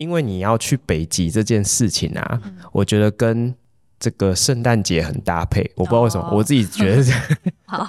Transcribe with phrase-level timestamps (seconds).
[0.00, 3.54] 因为你要去北极这件事情啊，嗯、我觉得跟
[3.98, 5.70] 这个圣诞节很搭配。
[5.76, 7.20] 我不知道为什么，哦、我自己觉得这样。
[7.66, 7.86] 好，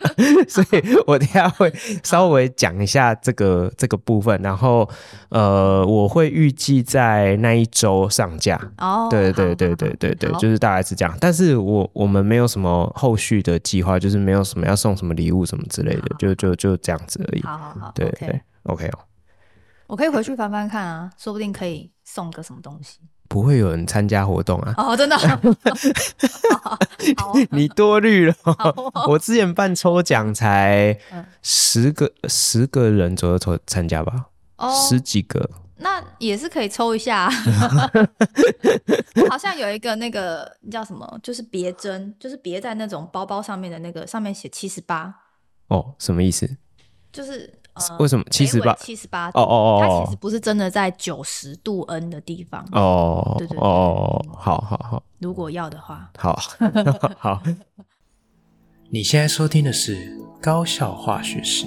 [0.48, 1.70] 所以我等下会
[2.02, 4.88] 稍微讲一下这个好这个部分，然后
[5.28, 8.58] 呃，我会预计在那一周上架。
[8.78, 11.14] 哦，对对对对对对，就是大概是这样。
[11.20, 17.42] 但是我我们没有什么后续的计划，就是没有什么要送什么礼物什么之类的，就就就这样子而已。
[17.42, 18.98] 好好好，对对，OK 哦。
[19.90, 23.00] 我可以回去翻翻看啊，说不定可以送个什么东西。
[23.28, 24.72] 不会有人参加活动啊？
[24.76, 25.16] 哦，真的？
[27.50, 28.34] 你多虑了。
[29.08, 30.96] 我之前办抽奖才
[31.42, 34.26] 十个十个人左右抽参加吧，
[34.88, 35.50] 十几个。
[35.78, 37.28] 那也是可以抽一下。
[39.28, 45.12] 好像有一个那个叫什么，就是别针，就是别在那种包包上面的那个，上面写七十八。
[45.66, 46.56] 哦，什么意思？
[47.12, 47.59] 就是。
[47.98, 48.74] 为什么七十八？
[48.74, 53.34] 七十八哦哦哦，它其实不是真的在九十度 N 的地方哦。
[53.38, 55.02] 对对哦，好好好。
[55.18, 56.38] 如果要的话，好
[57.18, 57.42] 好。
[58.92, 61.66] 你现在收听的是高效化学式。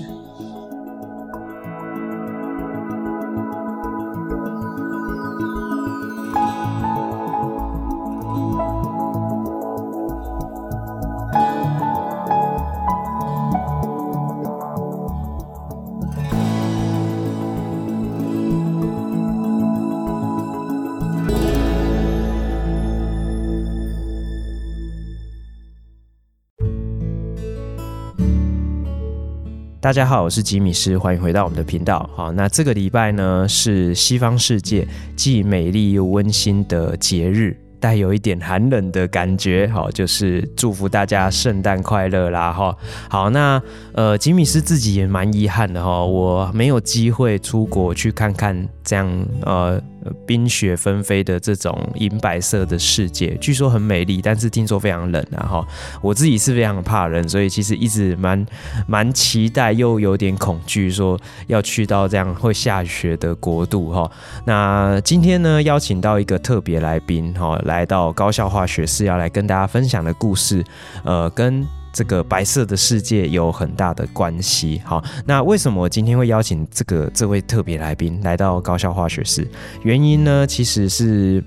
[29.84, 32.10] 大家好，我是吉米斯，欢迎回到我们的频道。
[32.16, 37.58] 好，那这个礼拜呢，是西方世界既美丽又温馨的节日。
[37.82, 42.74] 带有一点寒冷的感觉，好，就是祝福大家圣诞快乐啦，哈，
[43.10, 43.62] 好，那
[43.92, 49.82] 呃，吉米斯自己也蛮遗憾的哈，我没有机会出国去看看这样呃
[50.26, 55.68] 冰雪纷飞的这种银白色的世界，据说很美丽，但是听说非常冷啊，哈，
[56.02, 58.44] 我自己是非常怕冷，所以其实一直蛮
[58.88, 64.12] 蛮期待又有点恐惧，说要去到这样会下雪的国度哈。
[64.46, 67.84] 那今天呢，邀请到一个特别来宾哈来。
[67.94, 70.64] 到高校化学室要来跟大家分享的故事，
[71.04, 71.64] 呃，跟
[71.94, 74.82] 这个白色的世界有很大的关系。
[74.84, 79.48] 好，那为什么我今天会邀请这个这位特别来宾来到高校化学室？
[79.84, 81.42] 原因呢，其实是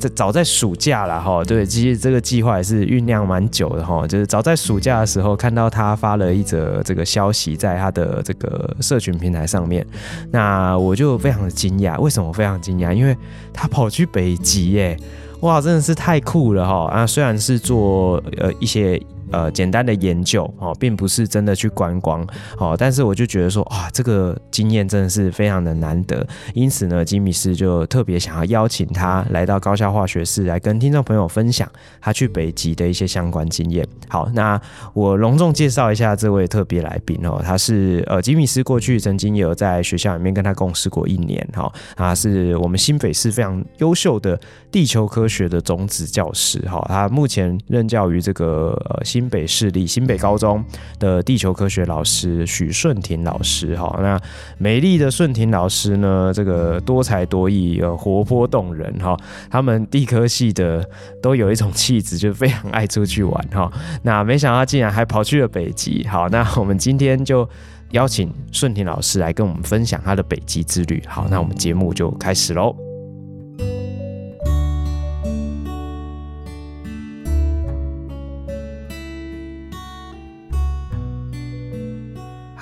[0.00, 1.44] 在早在暑假了哈。
[1.44, 4.04] 对，其实这个计划也是酝酿蛮久的哈。
[4.08, 9.86] 就是早在暑假的时候，看到他发了一则这个消息在他的这个社群平台上面，
[10.32, 11.96] 那我就非常的惊讶。
[12.00, 12.92] 为什么非常惊讶？
[12.92, 13.16] 因为
[13.52, 14.96] 他跑去北极耶。
[15.42, 16.86] 哇，真的是太酷了哈！
[16.92, 19.00] 啊，虽然是做呃一些。
[19.32, 22.26] 呃，简单的研究哦，并不是真的去观光
[22.58, 31.66] 哦，但是我就觉得说，哇，这个经验真的是非常的难得，因此呢，吉米斯就特别想要邀请他来到高校化学室，来跟听众朋友分享
[32.00, 33.86] 他去北极的一些相关经验。
[34.08, 34.60] 好，那
[34.92, 44.38] 我隆重介绍一下这位特别来宾哦，他是呃，吉米斯过去曾经有在学校里面跟他共事过一年哈，他是我们新北市非常优秀的
[44.70, 49.21] 地球科学的种子教师哈，他目前任教于这个呃新。
[49.22, 50.64] 新北市立新北高中
[50.98, 54.20] 的地球科学老师许顺庭老师，哈，那
[54.58, 59.16] 美丽的顺庭老师呢，这个多才多艺，呃，活泼动人，哈，
[59.48, 60.84] 他们地科系的
[61.22, 63.70] 都有一种气质，就非常爱出去玩，哈。
[64.02, 67.48] 那没想到竟然还跑去了北极，好，那我们今天就
[67.92, 72.91] 邀请顺庭老师来跟我们分享他的北极之旅，好，那我们节目就开始喽。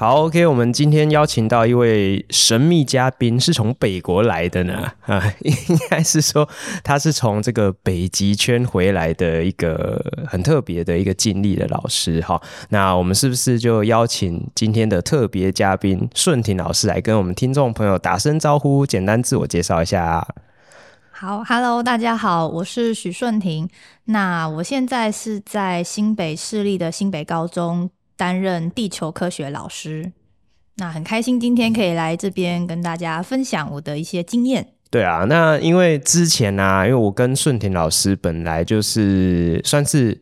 [0.00, 5.54] 好，OK，我们今天邀请到一位神秘嘉宾，是从北国来的呢，啊， 应
[5.90, 6.48] 该是说
[6.82, 12.40] 他是从这个北极圈回来的一个很特别的一个经历的老师，哈，
[12.70, 20.26] 那我们是不是就邀请今天的特别嘉宾顺庭老师来跟我们听众朋友打声招呼，简单自我介绍一下？
[21.10, 23.68] 好，Hello，大家好，我是许顺庭，
[24.06, 27.90] 那我现在是在新北市立的新北高中。
[28.20, 30.12] 担任地球科学老师，
[30.76, 34.74] 那很开心今天可以来这边跟大家分享我的一些经验。
[34.90, 40.20] 对啊，那因为之前呢、啊，因为我跟顺田老师本来就是算是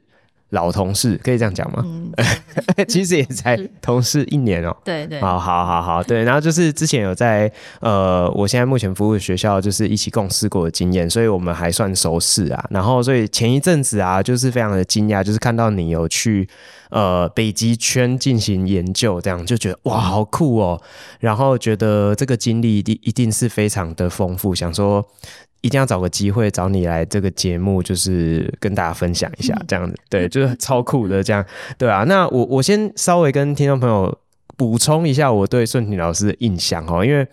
[0.50, 1.82] 老同事，可以这样讲吗？
[1.84, 2.12] 嗯，
[2.86, 4.76] 其实也才同事一年哦、喔。
[4.84, 6.22] 对对，好好好好，对。
[6.22, 12.64] 然后就是之前有在呃，我现在目前服务的学校就是一起共事过的经验，所以我们还算熟识啊。
[12.70, 16.48] 然后所以前一阵子啊，就是非常的惊讶，就是看到你有去
[16.90, 20.82] 呃北极圈进行研究，这样就觉得哇，好酷哦、喔。
[21.20, 25.06] 然后觉得这个经历一定一定是非常的丰富，想说。
[25.60, 31.44] 一定要找个机会找你来这个节目，就是跟大家分享一下这样子，对，就是超酷的这样，
[31.76, 32.04] 对啊。
[32.04, 34.16] 那我我先稍微跟听众朋友。
[34.58, 37.24] 补充一下我对顺婷老师的印象哦，因为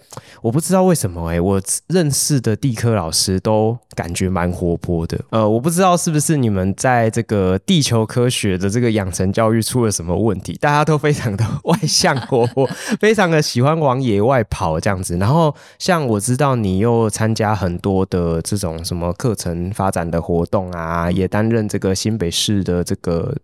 [0.43, 5.19] 我不知道为什么哎，我认识的地科老师都感觉蛮活泼的。
[5.31, 12.67] 呃，我不知道是不是你们在这个地球科学的这个养成教育出了什么问题，大家都非常的 外向活泼，
[12.99, 15.17] 非常的喜欢往野外跑这样子。
[15.17, 23.35] 然后像我知道你又参加很多的这种什么课程发展的活动啊，也担任这个新北市的这个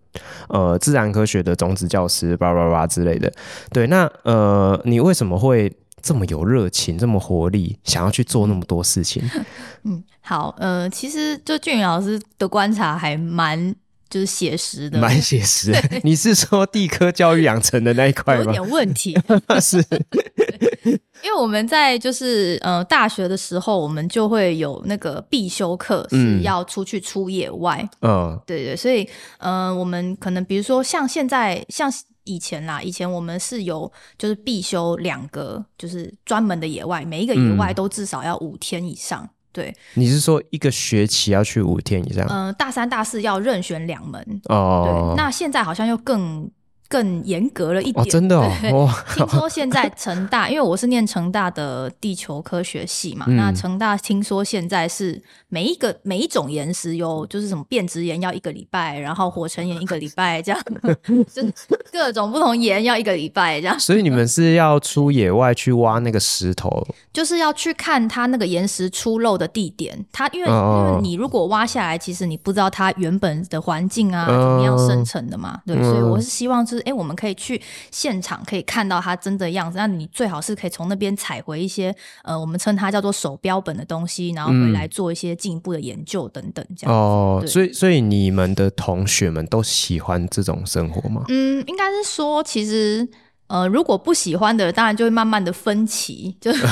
[0.50, 3.32] 呃自然科学的种子教师，叭叭叭之类的。
[3.72, 5.72] 对，那呃，你为什么会
[6.02, 9.24] 这么有热情、这么活力，想要去做那么多事情？
[9.84, 13.74] 嗯，好，呃，其实就俊宇老师的观察还蛮
[14.12, 15.82] 就是写实的，蛮写实的。
[16.04, 18.44] 你是说地科教育养成的那一块吗？
[18.44, 19.18] 有点问题，
[19.60, 19.78] 是，
[21.24, 29.08] 因为我们在就是呃大学的时候，我们就会有那个必修课是要出去出野外，嗯，对对，所以
[29.40, 31.92] 呃，我们可能比如说像现在像。
[32.24, 39.28] 以前啦，以前我们是有就是必修两个，就是专门的野外，每一个野外都至少要五天以上。
[39.52, 42.26] 嗯、对，你是说一个学期要去五天以上？
[42.30, 44.42] 嗯、呃，大三、大四要任选两门。
[44.46, 46.50] 哦，对，那现在好像又更。
[46.92, 48.90] 更严格了一点，哦、真的哦。
[49.16, 60.62] 听说现在成大，因为我是念成大的地球科学系嘛，嗯、那成大听说现在是每一个每一种岩石有就是什么变质岩要一个礼拜，然后火成岩一个礼拜这样，
[61.34, 61.54] 就是
[61.94, 63.80] 各种不同岩要一个礼拜这样。
[63.80, 69.98] 所以你们是要出野外去挖那个石头，就是要去看它那个岩石出露的地点。
[70.12, 76.81] 它因为因为你如果挖下来，其实你不知道它原本的环境啊怎么样生成的嘛，对，所以我是希望就是。
[76.84, 79.78] 哎，我们可以去现场，可以看到它真的样子。
[79.78, 87.00] 那你最好是可以从那边采回一些，呃，我们称它叫做手标本的东西，然后回来做一些进一步的研究等等，这样子。
[87.00, 91.26] 哦，所以所以你们的同学们都喜欢这种生活吗？
[91.30, 93.08] 嗯，应该是说，其实。
[93.52, 96.64] 呃，如果不喜欢的，当然就会慢慢的分歧，就 是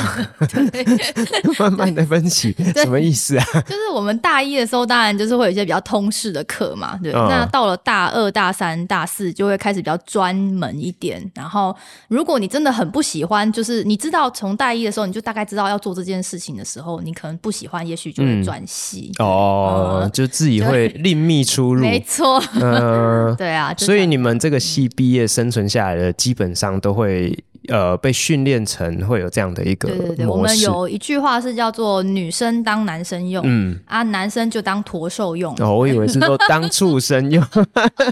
[1.60, 3.44] 慢慢的分歧，什么意思啊？
[3.68, 7.12] 就是我们大一的时候，当然就是会有一些比较通识的课嘛，对。
[7.12, 11.22] 哦、那到了大二、大三、大四，就会开始比较专门一点。
[11.36, 11.76] 然后，
[12.08, 19.12] 如果你真的很不喜欢，就是你知道从大一的时候，你就大概知道要做这件事情的时候，你可能不喜欢，也许就会转系。
[19.20, 21.82] 嗯、哦，嗯、就自己会另觅出路。
[21.82, 22.42] 没错。
[22.54, 23.76] 嗯，对啊。
[23.78, 26.69] 所以你们这个系毕业生存下来的，基本上。
[26.78, 30.00] 都会呃被训练成会有这样的一个模式。
[30.00, 35.56] 对对对，我们有一句话是叫做“女生当男生用”，嗯啊，男生就当驼兽用。
[35.60, 37.44] 哦，我以为是说 当畜生用。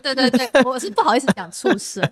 [0.01, 2.03] 对对对，我是不好意思讲畜生，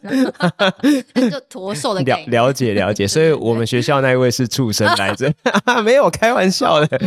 [1.31, 3.07] 就驼兽的了了解了解。
[3.07, 5.31] 所以我们学校那一位是畜生来着，
[5.83, 6.99] 没有开玩笑的。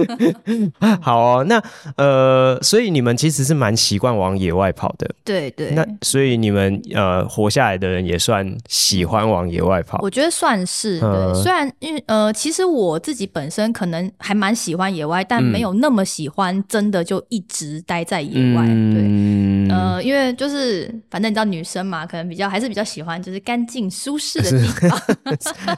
[1.00, 1.62] 好哦，那
[1.96, 5.08] 呃，所以你们其实是蛮习惯往野外跑的。
[5.24, 5.70] 对对。
[5.70, 8.44] 那所以你们呃活下来的人也算。
[8.68, 11.08] 喜欢往野外跑，我觉得算是对。
[11.08, 18.64] 嗯、虽然因为呃，其实我自己本身可能还蛮喜欢野外，但没有那么喜欢真的就一直待在野外。
[18.66, 25.00] 嗯、对，呃，因为就是反正你知道女生嘛，可能比较还是比较喜欢就是干净舒适的地方。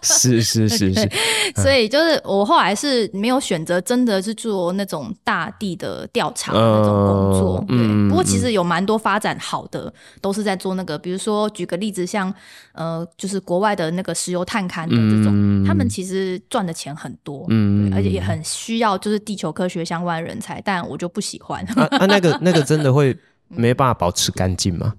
[0.03, 1.11] 是是是是，
[1.63, 7.65] 所以就是我后来是没有选择真的是做那种大地的调查的那种工作。
[7.69, 12.33] 嗯、对，不过其实有蛮多发展好的，都是在做那个，比如说举个例子，像。
[12.77, 21.65] 呃，就是国外的那个石油探勘的这种，嗯、他们其实赚的钱很多，嗯，而且也很需要就是地球科学相关的人才，但我就不喜欢。
[21.77, 23.17] 啊，啊那个 那个真的会
[23.49, 24.95] 没办法保持干净吗？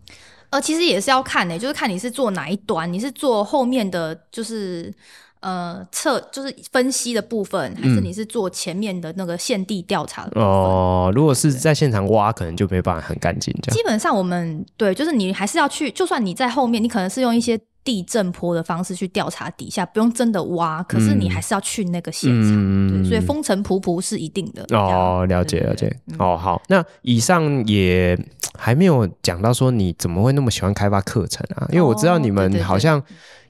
[0.50, 4.94] 呃，其实也是要看呢、欸，就是看你是做哪一端，你是做后面的就是。
[5.40, 10.44] 呃，测就是分析的部分，还是你是做前面的那个现地调查的部分？
[10.44, 13.78] 哦，如果是在现场挖，可能就没办法很干净这样。
[13.78, 17.58] 基本上我们对，就是你还是要去，就算你在后面，你可能是用一些
[17.88, 22.52] 地震波的方式去调查底下，不用真的挖，可是你还是要去那个现场。
[22.54, 24.66] 嗯、对，所以风尘仆仆是一定的。
[24.78, 25.90] 哦，了解了解。
[26.20, 28.20] 哦，好，那以上也
[28.58, 31.66] 还没有讲到说你怎么会那么喜欢开发课程啊？
[31.72, 33.02] 因为我知道你们好像。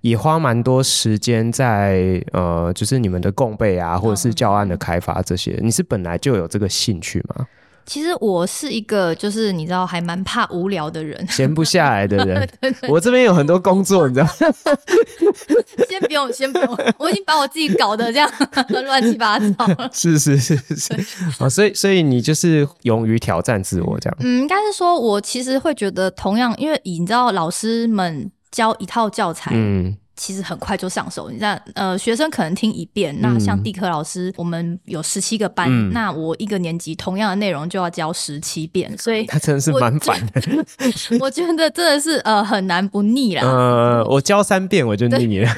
[0.01, 5.53] 也花蛮多时间在呃，就是你们的共备啊，或者是教案的开发这些。
[5.59, 7.47] 嗯、你是本来就有这个兴趣吗？
[7.87, 12.45] 其实我是一个，就是你知道，还蛮怕无聊的人，闲不下来的人。
[12.59, 14.27] 对对对，我这边有很多工作，你知道。
[15.87, 18.29] 先不用，先不用，我已经把我自己搞得这样
[18.83, 19.89] 乱七八糟了。
[19.93, 20.93] 是是是是，
[21.39, 24.17] 啊，所以所以你就是勇于挑战自我这样。
[24.19, 29.97] 嗯，应该是说，我其实会觉得，同样，因为你知道，老师们教一套教材，嗯。
[30.17, 40.41] 其实很快就上手，你像呃，学生可能听一遍，那像地科老师，我们有十七个班，嗯，那我一个年级同样的内容就要教十七遍，所以 他真的是蛮烦的。
[41.21, 43.43] 我觉得真的是呃很难不腻啦。
[43.43, 45.49] 呃，我教三遍我就腻了。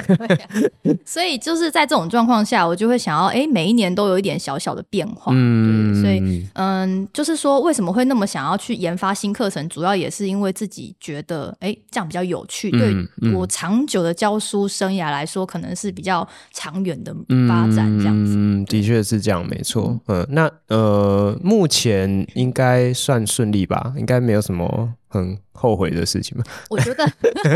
[1.06, 5.32] 所以就是在这种状况下，我就会想要哎，每一年都有一点小小的变化。
[5.34, 12.94] 嗯，所以嗯，就是说为什么会那么想要去研发新课程，主要也是因为自己觉得哎这样比较有趣，对
[13.32, 14.68] 我长久的教书。
[14.80, 17.14] 生涯来说，可能是比较长远的
[17.48, 18.34] 发展，这样子。
[18.36, 20.00] 嗯，的确是这样，没错。
[20.06, 23.92] 嗯，那呃，目前应该算顺利吧？
[23.96, 26.44] 应该没有什么很后悔的事情吗？
[26.70, 27.04] 我觉得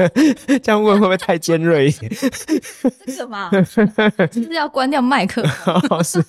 [0.61, 2.13] 这样问会不会太尖锐一点？
[3.07, 3.49] 这个嘛，
[4.31, 5.43] 就是要关掉麦克
[5.89, 6.23] 风，是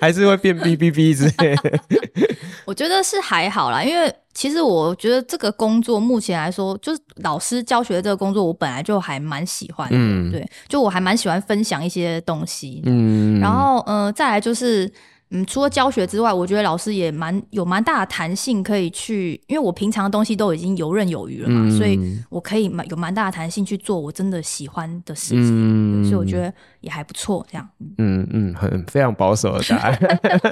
[0.00, 1.78] 还是会变哔哔哔之类的？
[2.64, 4.14] 我觉得是还好啦，因为。
[4.34, 9.94] 其实我觉得这个工作目前来说，就是老师教学的这个工作，我本来就还蛮喜欢的。
[9.94, 12.80] 嗯，对，就我还蛮喜欢分享一些东西。
[12.86, 14.90] 嗯，然后呃，再来就是。
[15.32, 21.98] 嗯，除了教学之外，我觉得老师也蛮有蛮大的弹性，可以去，因为我平常的东西都已经游刃有余了嘛，嗯、所以
[22.28, 27.44] 我可以蛮有蛮大的弹性去做我真的喜欢的事情，嗯、所以我觉得也还不错。
[27.50, 29.98] 这样，嗯嗯，很非常保守的答案。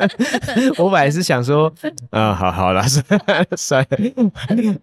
[0.79, 1.73] 我本来是想说，
[2.11, 2.83] 啊、呃，好好 了，
[3.57, 3.99] 算了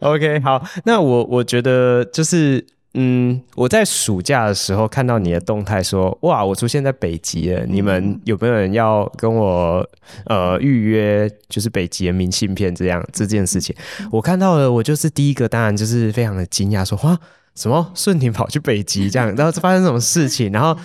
[0.01, 2.65] ，OK，好，那我我觉得就是。
[2.99, 9.87] 嗯，我在暑假的时候看到你的动态，说哇，我出现在北极了，你们有没有人要跟我
[10.25, 13.75] 呃预约，就是北极的明信片这样这件事情？
[14.11, 17.19] 我看到了，我就是第一个，当然就是非常的惊讶，说哇，
[17.53, 20.75] 什么顺廷跑去北极这样，然后发生什么事情，然后。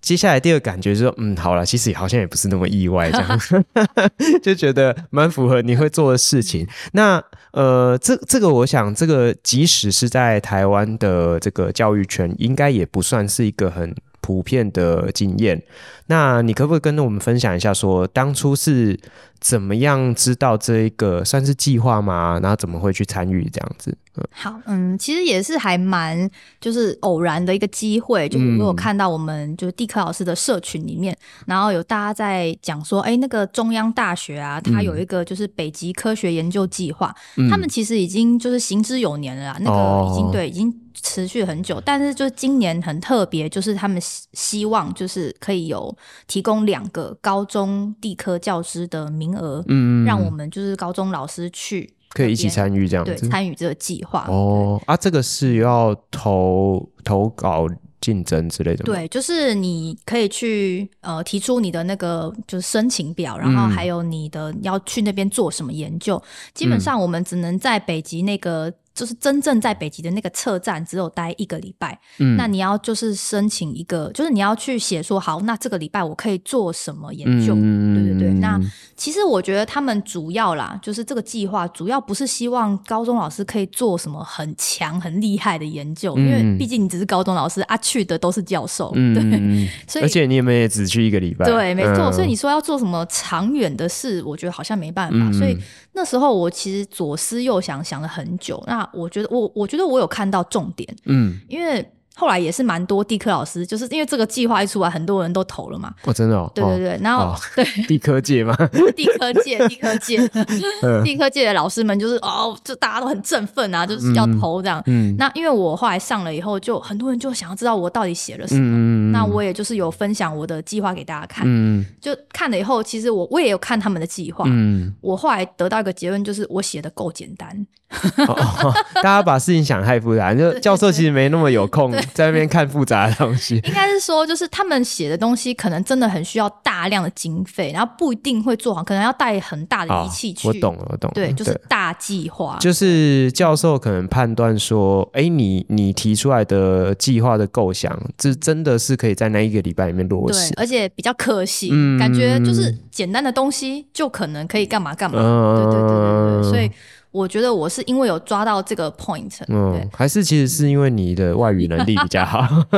[0.00, 3.40] 接下来第二个感觉就是说，嗯，好了，其实好像也不是那么意外，这样
[4.42, 6.66] 就觉得蛮符合你会做的事情。
[6.92, 7.22] 那
[7.52, 13.94] 呃，这这个我想，这个即使是在台湾的这个教育圈，应该也不算是一个很
[14.26, 15.62] 普遍的经验。
[16.08, 18.98] 那你可不可以跟我们分享一下说，说当初是
[19.40, 22.38] 怎么样知道这一个算是计划吗？
[22.42, 23.96] 然后怎么会去参与这样子？
[24.16, 26.28] 嗯，好，嗯，其实也是还蛮
[26.60, 44.00] 就是偶然的一个机会，就是我有看到我们就是地科老师的社群里面，嗯、然后有大家在讲说，哎、欸，那个中央大学啊，它有一个就是北极科学研究计划，嗯、他们其实已经就是行之有年了啦，那个已经、哦、对已经持续很久，但是就是今年很特别，就是他们
[44.32, 45.96] 希望就是可以有。
[46.26, 54.26] 提供两个高中地科教师的名额，嗯，让我们就是高中老师去可以一起参与这样子，对，参与这个计划。
[54.28, 57.66] 哦啊，这个是要投投稿
[58.00, 58.84] 竞争之类的？
[58.84, 66.16] 对，就是你可以去呃提出你的那个就是申请表，然后还有你的要去那边做什么研究。
[66.16, 68.72] 嗯，基本上我们只能在北极那个。
[68.96, 71.96] 就是真正在北极的那个测站，只有待一个礼拜。
[72.18, 77.54] 嗯，那你要就是申请一个，就是你要去写说，好，那这个礼拜我可以做什么研究？
[77.54, 78.32] 嗯，对对对。
[78.40, 78.58] 那
[78.96, 88.90] 其实我觉得他们主要啦，就是这个计划主要不是希望高中老师可以做什么很强很厉害的研究，嗯，因为毕竟你只是高中老师啊，去的都是教授。
[88.94, 89.68] 嗯， 对。
[89.86, 91.44] 所以而且你们也只去一个礼拜。
[91.44, 92.04] 对，没错。
[92.04, 95.16] 嗯，所以你说要做什么长远的事，我觉得好像没办法。
[95.16, 95.56] 嗯，所以
[95.92, 98.62] 那时候我其实左思右想，想了很久。
[98.66, 101.86] 那我觉得我我觉得我有看到重点，嗯，因为。
[102.18, 105.92] 后来也是蛮多地科老师，就是因为这个计划一出来，很多人都投了嘛。
[106.04, 106.50] 哦，真的哦。
[106.54, 108.56] 对对对，然后对地科界嘛，
[108.96, 110.16] 地科界， 地科界，
[111.04, 114.82] 地科界的老师们就是哦，就大家都很振奋啊，就是要投这样。
[114.86, 115.14] 嗯。
[115.18, 118.62] 那因为我后来上了以后，就很多人就想要知道我到底写了什么。
[118.62, 119.12] 嗯。
[119.12, 121.44] 那我也就是有分享我的计划给大家看。
[121.46, 121.84] 嗯。
[122.00, 124.46] 就看了以后，其实我我也有看他们的计划。
[124.48, 124.90] 嗯。
[125.02, 127.66] 我后来得到一个结论，就是我写的够简单。
[128.96, 131.92] 大家把事情想太复杂，就教授其实没那么有空。
[132.12, 140.48] 在那边看复杂的东西， 应该是说，就是他们写的东西可能真的很需要大量的经费，然后不一定会做好，可能要带很大的仪器去。
[140.48, 141.14] 我懂了，我懂了。
[141.14, 142.56] 对，就是大计划。
[142.60, 155.18] 就是教授可能判断说，哎，你你提出来的计划的构想，这真的是可以在那一个礼拜里面落实，而且比较可行，嗯，感觉就是简单的东西就可能可以干嘛干嘛。
[155.20, 156.70] 嗯，对对对对对，所以。
[157.16, 162.46] 我觉得我是因为有抓到这个 point，嗯，还是其实是因为你的外语能力比较好。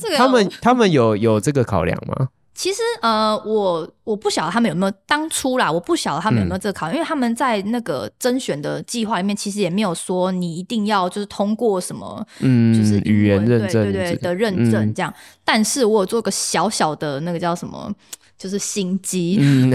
[0.00, 2.28] 这个他们他们有有这个考量吗？
[2.52, 15.12] 其实呃，我我不晓得他们有没有当初啦，我不晓得他们有没有这个考量，嗯、因为他们在那个甄选的计划里面，其实也没有说你一定要就是通过什么，嗯，就是语言认证，对对对的认证这样。
[15.14, 17.92] 嗯、但是我有做个小小的那个叫什么？
[18.38, 19.70] 就是心机，嗯，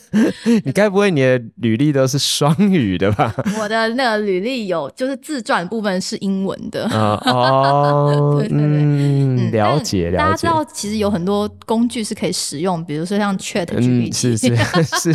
[0.64, 3.34] 你该不会你的履历都是双语的吧？
[3.58, 6.86] 我的那个履历有，就是自传部分是英文的。
[6.90, 10.16] 哦，哦 对对对，嗯，了解了解。
[10.18, 15.12] 大家知道，其实有很多工具是可以使用，比如说像 ChatGPT，是是是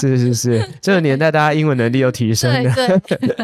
[0.00, 2.74] 是是是，这个年代大家英文能力又提升了。
[2.74, 3.36] 对对。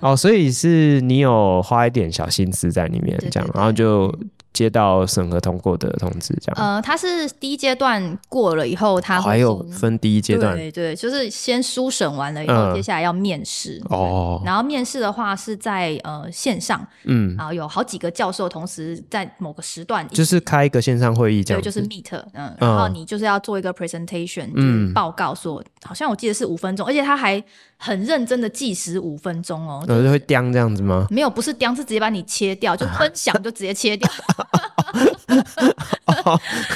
[0.00, 4.14] 哦，所以是你有花一点小心思在里面，这样，然后就。
[4.52, 6.56] 接到审核通过的通知，这样。
[6.56, 13.80] 呃，他是第一阶段过了以后，他还有分第一阶段，对对，就是先书审完了以后，嗯、接下来要面试。
[13.90, 14.42] 哦。
[14.44, 21.62] 然后面试的话是在呃线上，嗯，然后有好几个教授同时在某个时段，就是开一个线上会议这样。
[21.62, 27.42] 对，就是 Meet，嗯，然后你就是要做一个 presentation，嗯，报告说，好像我记得是五分钟，而且他还
[27.76, 29.84] 很认真的计时五分钟哦。
[29.86, 31.06] 就是、呃、会刁这样子吗？
[31.10, 34.10] 没有，不是刁，是直接把你切掉，就分享 就直接切掉。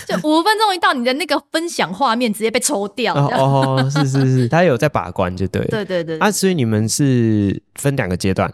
[0.07, 3.15] 就五分钟一到，你的那个分享画面直接被抽掉。
[3.15, 5.65] 哦，是是是， 他有在把关，就对。
[5.67, 6.19] 对对对。
[6.19, 8.53] 啊，所以你们是分两个阶段。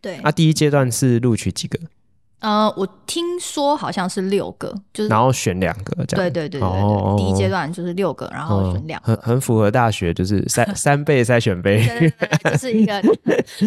[0.00, 0.16] 对。
[0.16, 1.78] 啊，第一阶段是录取几个？
[2.40, 6.24] 呃，我听说好像是六个，就是然后选两个这样。
[6.24, 13.02] 对对对对对，哦、第一阶段就是六个，然后选两个，很很符合大学，就是三三倍筛选杯，对对对，就是一个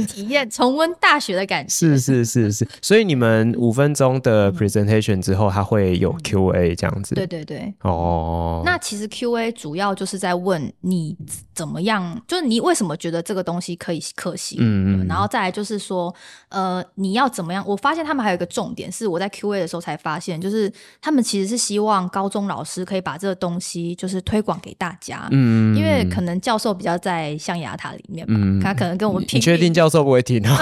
[0.07, 1.69] 体验重温大学的感觉。
[1.69, 7.13] 是是是是，所以你们五分钟的 presentation 之后，它会有 Q&A 这样子。
[7.13, 7.73] 对对对。
[7.81, 8.61] 哦。
[8.63, 11.17] 那其实 Q&A 主要就是在问你
[11.53, 14.59] 怎么样，就是你为什么觉得这个东西可以可行？
[14.61, 15.07] 嗯嗯。
[15.07, 16.15] 然后再来就是说，
[16.47, 17.61] 呃，你要怎么样？
[17.67, 18.60] 我发现他们还有一个重。
[18.61, 29.39] 重点是我在 Q&A 的时候才发现，就是他们其实是希望高中老师可以把这个东西就是推广给大家，嗯，因为可能教授比较在象牙塔里面嘛，嗯、他可能跟我们拼。
[29.39, 30.55] 你确定教授不会听啊？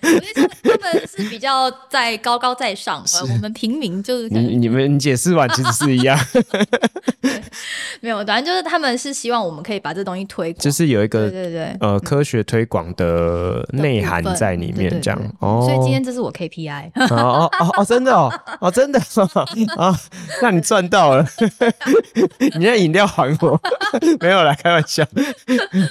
[0.00, 6.16] 他们是比较在高高在上，是我们平民就是你你们解释完其实是一样，
[8.00, 15.66] 没有，反正就是他们是希望我们可以把这东西推广，就是有一个对对对呃科学推广的内涵在里面，这样哦。
[15.66, 16.90] 所以今天这是我 KPI。
[17.08, 19.00] 哦哦哦哦，真的哦 哦，真的。
[19.76, 19.96] 啊，
[20.42, 21.26] 那你赚到了，
[22.58, 23.60] 你那饮料还我，
[24.20, 25.04] 没有啦，开玩笑。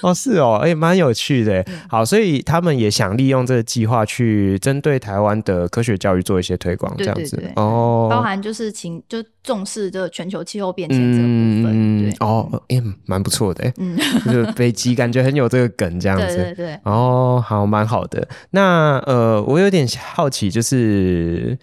[0.01, 1.65] 哦，是哦，哎，蛮有趣的。
[1.89, 7.41] 好，所以他们也想利用这个计划去针对台湾的科学教育做一些推广，这样子。
[7.55, 12.15] 哦，包含就是请就重视这全球气候变迁这个部分，对。
[12.19, 16.79] 哦，哎，蛮不错的，嗯，就是北极感觉很有这个梗这样子，对对。
[16.83, 18.27] 哦，好，蛮好的。
[18.51, 20.99] 那呃，我有点好奇，就是。
[21.00, 21.59] 是，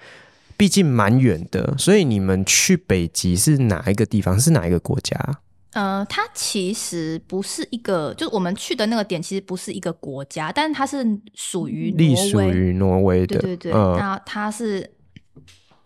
[0.57, 4.39] 毕竟蛮远的，所以你们去北极是哪一个地方？
[4.41, 5.19] 是哪一个国家？
[5.73, 14.91] 呃，它其实不是一个，就是我们去的那个点，其实不是一个国家，但是它是属于隶属于挪威的，对对那它是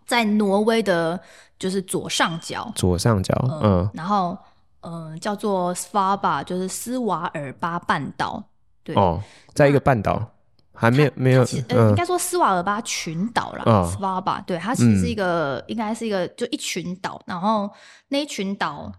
[0.06, 1.20] 在挪威的，
[1.58, 4.38] 就是左上角，左上角，嗯，嗯然后
[4.80, 8.44] 呃，叫做 Svalbard，就是斯瓦尔巴半岛，
[8.84, 9.20] 对，哦，
[9.54, 10.34] 在一个半岛。
[10.80, 17.70] 还没有没有，呃，应该说斯瓦尔巴群岛啦，斯瓦尔巴，对，它其实是一个，嗯、应该是一个就一群岛，然后
[18.08, 18.90] 那一群岛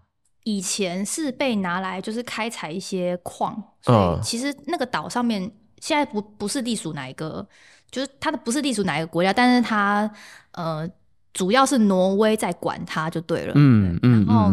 [0.44, 5.42] 以前是被拿来就是开采一些矿，所以其实那个岛上面
[5.80, 7.44] 现在不不是隶属哪一个，
[7.90, 10.08] 就是它的不是隶属哪一个国家，但是它
[10.52, 10.88] 呃
[11.34, 14.52] 主要是挪威在管它就对了，嗯嗯，然后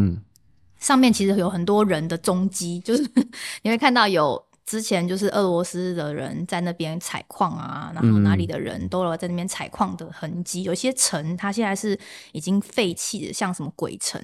[0.79, 3.07] 上面其实有很多人的踪迹，就是
[3.61, 4.48] 你会看到有。
[4.69, 10.61] 之前就是俄罗斯的人在那边采矿啊，然后哪里的人都有在那边采矿的痕迹。
[10.61, 11.99] 嗯、有些城它现在是
[12.33, 14.21] 已经废弃的，像什么鬼城。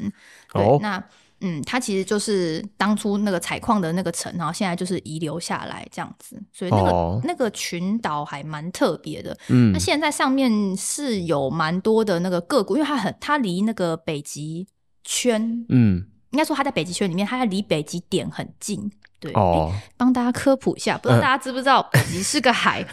[0.54, 1.04] 对，哦、那
[1.42, 6.40] 嗯，它其实就是当初那个采矿的那个城，然后现在就是遗留下来这样子。
[6.54, 9.36] 所以那个、哦、那个群岛还蛮特别的。
[9.48, 14.68] 嗯，那现在上面是有蛮多的那个各国，因为它很它离那个北极
[15.04, 18.92] 圈，嗯，应该说它在北极圈里面，它离北极点很近。
[19.18, 22.86] 对哦，帮大家科普一下，不知道大家知不知道北极是个海？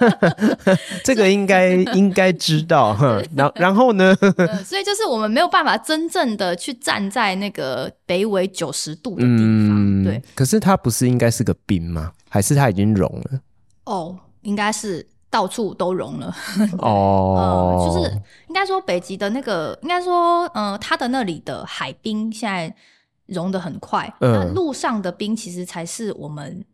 [1.02, 2.96] 这个应该应该知道。
[3.34, 4.14] 然然后呢？
[4.64, 10.04] 所以就是我们没有办法真正的去站在那个北纬九十度的地方。
[10.04, 12.12] 对，可是它不是应该是个冰吗？
[12.28, 13.40] 还是它已经融了？
[13.84, 16.32] 哦，应该是到处都融了。
[16.78, 18.10] 哦，就是
[18.48, 22.74] 应该说北极的那个，应该说，嗯，它的那里的海冰现在。
[23.30, 26.64] 融得很快，那路上的冰其实才是我们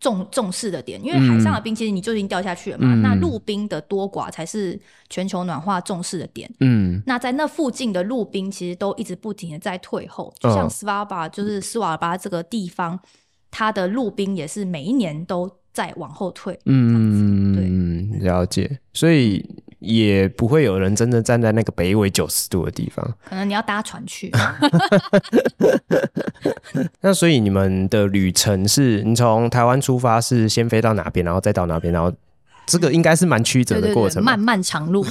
[0.00, 6.50] 重重视的点，因为海上的冰其实你就已经掉下去了嘛，嗯、那陆冰的多寡才是全球暖化重视的点。
[6.60, 12.98] 嗯，那在那附近的陆冰其实都一直不停的在退后，就像斯瓦巴，就是斯瓦巴这个地方，
[13.50, 16.58] 它的陆冰也是每一年都在往后退。
[16.66, 19.44] 嗯，对，了解，所以。
[19.80, 24.30] 也不会有人真的站在那个北纬九十度的地方，可能你要搭船去。
[27.02, 32.12] 那所以你们的旅程是，你从台湾出发是先飞到哪边，然后再到哪边，然后。
[32.70, 35.04] 这个应该是蛮曲折的过程，漫漫长路。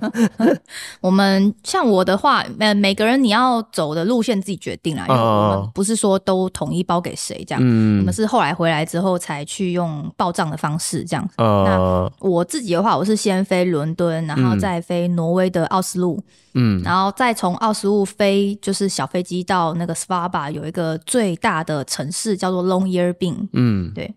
[1.00, 7.62] 我们像我的话，每每个人你要走的路线自己决定啦，因为我们不是说都统一包给谁这样。
[7.64, 11.26] 嗯，我们是后来回来之后才去用报账的方式这样。
[11.38, 16.22] 嗯，那我自己的话，我是先飞伦敦，然后再飞挪威的奥斯陆，
[16.54, 23.48] 嗯，然后再从奥斯陆飞就是小飞机到那个 Svalbard 有一个最大的城市叫做 Longyearbyen。
[23.52, 24.14] 嗯，对。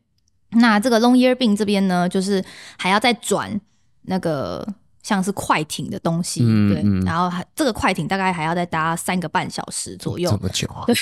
[0.52, 2.44] 那这个 Longyearbyen 这边呢，就是
[2.78, 3.60] 还要再转
[4.04, 4.68] 那个
[5.04, 10.86] 像是快艇的东西，嗯、对，然后还这个快艇大概还要再搭三个半小时左右，这么久啊？
[10.88, 10.94] 对，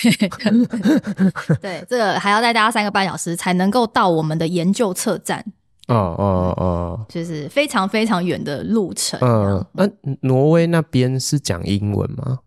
[1.62, 5.44] 对，这个还要再搭三个半小时才能够到我们的研究测站。
[5.88, 9.18] 哦哦哦，就是非常非常远的路程。
[9.22, 12.40] 嗯，那、啊、挪威那边是讲英文吗？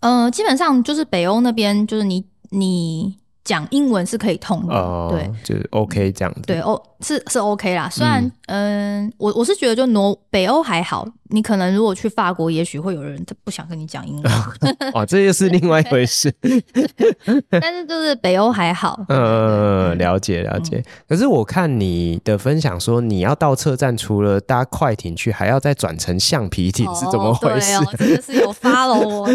[0.00, 3.18] 嗯、呃，基本上就是北欧那边，就是你你。
[3.48, 6.42] 讲英文是可以通的，哦、对，就是 OK 这样子。
[6.42, 7.88] 对，哦，是是 OK 啦。
[7.88, 11.08] 虽然，嗯，呃、我我是觉得就挪北欧还好。
[11.30, 14.32] 你可能如果去法国，也许会有人他不想跟你讲英文。
[14.94, 16.32] 哦，这又是另外一回事。
[17.60, 18.98] 但是就是北欧还好。
[19.08, 20.82] 嗯，了解了解。
[21.06, 27.74] 可是我看你的分享说，你要到车站，除了搭快艇去，还要再转成橡皮艇，是怎么回事？
[27.76, 29.28] 哦，真的是有 follow 我。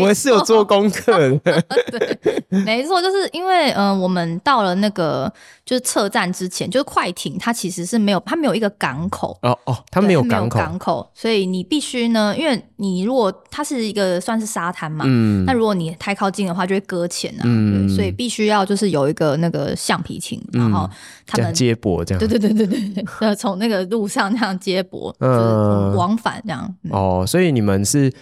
[0.00, 1.62] 我是有做功课的。
[1.90, 2.18] 对，
[2.66, 5.32] 没错，就是因为嗯，我们到了那个
[5.64, 9.38] 就是车站之前，就是快艇，它其实是没有，它没有一个港口。
[9.42, 10.58] 哦哦，它没有港口。
[10.58, 11.10] 港口。
[11.14, 20.88] 所以你必须呢，因为你如果它是一个算是沙滩嘛，嗯，那如果你太靠近的话，就会搁浅啊，嗯，对，所以必须要就是有一个那个橡皮艇，嗯、然后
[21.26, 26.74] 他们接驳这样，对对对对对，呃， 从那个路上这样接驳，嗯，往返这样。
[26.84, 28.12] 嗯、哦，所以你们是。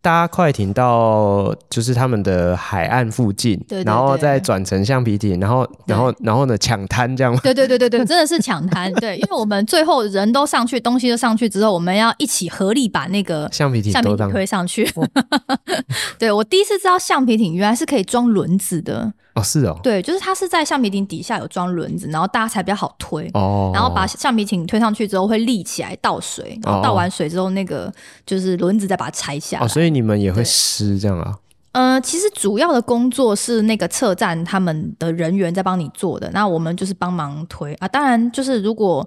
[0.00, 7.36] 搭快艇到就是他们的海岸附近，对对对，然后再转成橡皮艇，然后然后然后呢抢滩这样。
[7.42, 8.92] 对对对对对，真的是抢滩。
[8.94, 14.88] 对，因为我们最后人都上去，东西都上去之后，我们要一起合力把那个橡皮艇橡皮艇推上去。
[14.94, 15.06] 哦、
[16.18, 19.12] 对，我第一次知道橡皮艇原来是可以装轮子的。
[19.38, 23.30] 哦，是哦，对，就是它是在橡皮艇底下有装轮子，然后大家才比较好推。
[23.34, 27.92] 哦，然后把橡皮艇推上去之后会立起来倒水，然后倒完水之后那个
[28.26, 29.64] 就是轮子再把它拆下来。
[29.64, 31.36] 哦，所以你们也会湿这样啊？
[31.72, 37.86] 呃，其实主要的工作是那个测站他们的人员在帮你做的，那我们就是帮忙推啊。
[37.86, 39.06] 当然，就是如果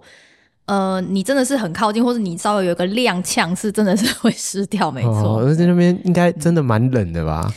[0.67, 5.39] 呃你真的是很靠近，或者你稍微有个踉跄，是真的是 会湿掉，没错。
[5.39, 7.51] 哦，而且那边应该真的蛮冷的吧？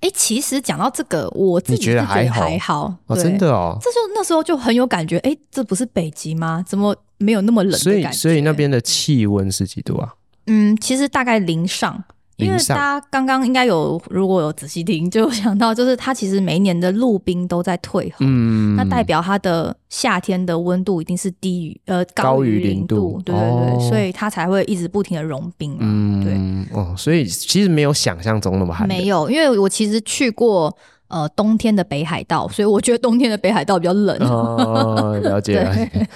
[0.00, 5.18] 哎、欸，其实讲到这个，我自己觉得还好，还好哦，真的哦，这就那时候就很有感觉。
[5.18, 6.64] 哎、欸，这不是北极吗？
[6.66, 7.78] 怎么没有那么冷？
[7.78, 10.14] 所以，所以那边的气温是几度啊？
[10.46, 12.02] 嗯，其实大概零上。
[12.40, 30.74] 因为大家刚刚应该有，如果有仔细听，就想到就是它其实每一年的陆冰都在退后，嗯，那代表它的夏天的温度一定是低于呃高于零度，对对对，哦、所以它才会一直不停的融冰嘛，嗯，对哦，所以其实没有想象中那么寒，没有，因为我其实去过
[31.08, 34.16] 呃冬天的北海道，所以我觉得冬天的北海道比较冷。
[34.20, 36.08] 哦，了解， 了解，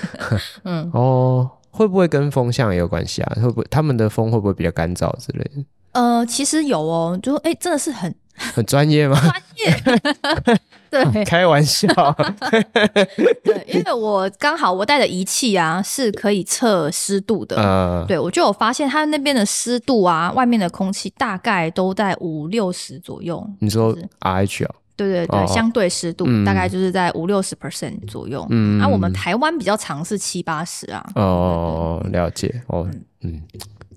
[0.63, 3.33] 嗯， 哦，会不会跟风向也有关系啊？
[3.37, 5.65] 会不会他们的风会不会比较干燥之类的？
[5.95, 9.19] 呃，其实有哦，就说哎，真的是很很专业吗？
[9.21, 10.59] 专业，
[10.91, 11.89] 对， 开玩笑。
[13.43, 23.45] 对，因为我刚好我带的仪器啊是可以测湿度的，呃、对我就有发现它那边的湿度啊，外面的空气大概都在五六十左右。
[23.61, 24.75] 你说 RH 啊？
[24.97, 28.47] 对对对，哦、相对湿度大概就是在五六十 percent 左右。
[28.51, 31.05] 嗯，而、啊、我们台湾比较常是七八十啊。
[31.17, 32.63] 哦，对了解。
[32.69, 32.89] 哦，
[33.23, 33.43] 嗯。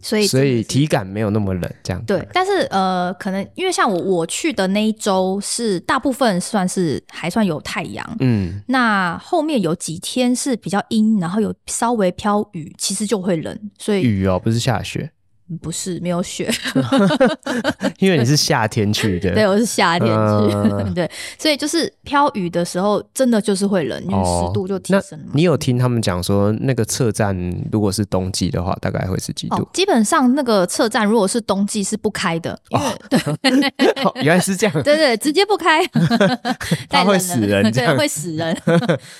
[0.07, 2.25] 所以，所以体感没有那么冷，这样对。
[2.31, 13.59] 但是呃，可能因为像我我去的那一周是大部分算是还算有太阳，嗯，那后面有几天是比较阴，然后有稍微飘雨，其实就会冷。
[13.77, 15.11] 所以雨哦，不是下雪。
[15.61, 16.51] 不是没有雪，
[17.99, 19.31] 因为你是夏天去的。
[19.35, 25.25] 对，我是夏天去，呃、 对，所以就是飘雨的时候，真的就是会冷，因为湿度就提升了。
[25.33, 27.33] 你有听他们讲说，那个车站
[27.71, 29.55] 如果是冬季的话，大概会是几度？
[29.63, 35.81] 哦、基本上那个车站如果是冬季是不开的，因为、哦、对、哦，原来是这样，对，对对，直接不开，
[36.89, 38.53] 它会死人，对，会死人。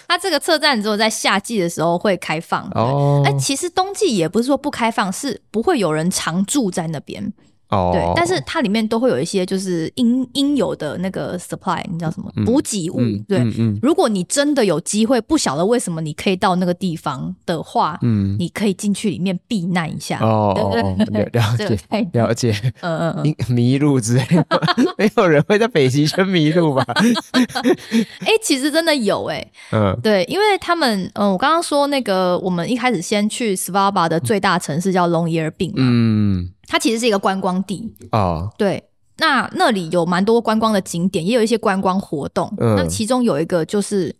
[0.10, 2.70] 它这个车站只有在夏季的时候会开放。
[2.76, 6.12] 哦，哎，其实冬季也不是说不开放，是不会有人。
[6.18, 7.32] 常住在那边。
[7.70, 12.98] 哦，对，但是它里面都会有一些就是应应有的那个 supply，你知道什么补给物？
[13.28, 13.46] 对，
[13.82, 20.20] 如果你真的有机会，不晓得为什么你可以到那个地方的话，嗯，你可以进去里面避难一下。
[20.22, 20.54] 哦，
[21.34, 21.78] 了解，
[22.14, 24.46] 了解，嗯嗯嗯，迷路之类的，
[24.98, 26.86] 没有人会在北极圈迷路吧？
[28.22, 36.50] 哎，其实真的有哎，嗯，对，因为他们，嗯，我刚刚说那个，我们一开始先去 Svalbard 的最大城市叫 Longyearbyen 嘛，嗯。
[36.68, 38.84] 它其实是一个观光地啊，对，
[39.18, 42.54] 那那里有蛮多观光的景点，也有一些观光活动。
[42.60, 44.14] 嗯，那其中有一个就是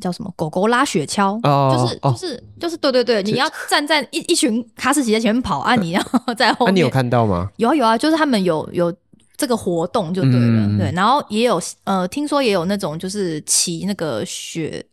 [0.00, 1.38] 叫什么“狗狗拉雪橇”，
[1.70, 6.02] 就是就是就是对对对，你要站在一一群哈士奇在前面跑啊， 你要
[6.36, 6.74] 在后面。
[6.74, 7.50] 那你有看到吗？
[7.58, 8.92] 有啊有啊，就是他们有有
[9.36, 14.84] 这个活动就对了，对，然后也有呃，听说也有那种就是骑那个雪。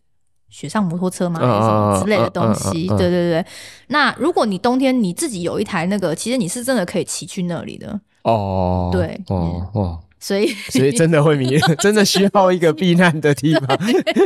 [0.51, 1.39] 雪上摩托车吗？
[1.39, 2.87] 还是什么之类的东西？
[2.89, 3.45] 对对对。
[3.87, 7.99] 那如果你冬天你自己有一台那个，其实你是真的可以骑去那里的。
[8.23, 13.79] 哦，对，哦哦，所以所以真的会迷， 真的需要一个避难的地方，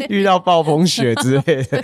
[0.09, 1.81] 遇到暴风雪之类的。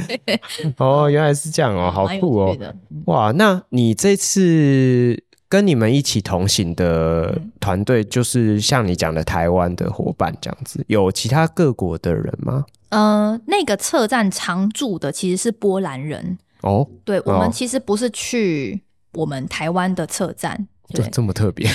[0.77, 2.58] 哦，原来是这样哦，好酷哦。
[3.06, 12.65] 哇，那你这次跟你们一起同行的团队，就是像你讲的台湾的伙伴这样子，有其他各国的人吗？
[12.91, 16.86] 呃，那个车站常驻的其实是波兰人哦。
[17.06, 21.69] 对，哦、我们其实不是去我们台湾的车站，对，这么特别。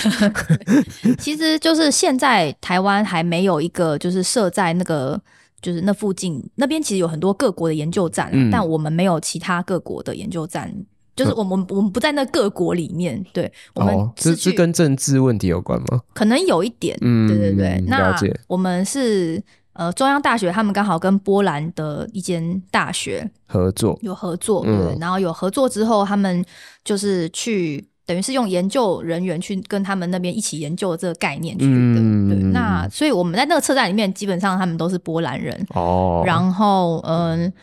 [1.17, 5.19] 其实就是现在台湾还没有一个，就是设在那个，
[5.59, 10.71] 就是那附近那边，其实有很多各国的研究站，嗯、但我们没有其他各国的研究站，
[11.15, 13.25] 就是我们、嗯、我们不在那各国里面。
[13.33, 15.99] 对，我们这这、哦、跟政治问题有关吗？
[16.13, 17.83] 可能有一点，嗯，对对对。
[17.87, 19.41] 那我们是。
[19.77, 26.43] 呃，中央大学他们刚好跟波兰的一间大学合作，有合作，对，嗯、然后有合作之后，他们
[26.83, 32.37] 就是去，等于是用研究人员去跟他们那边一起研究这个概念去的，嗯、对。
[32.51, 36.23] 那所以我们在那个车站里面，基本上他们都是波兰人哦。
[36.25, 37.53] 然后，嗯、呃，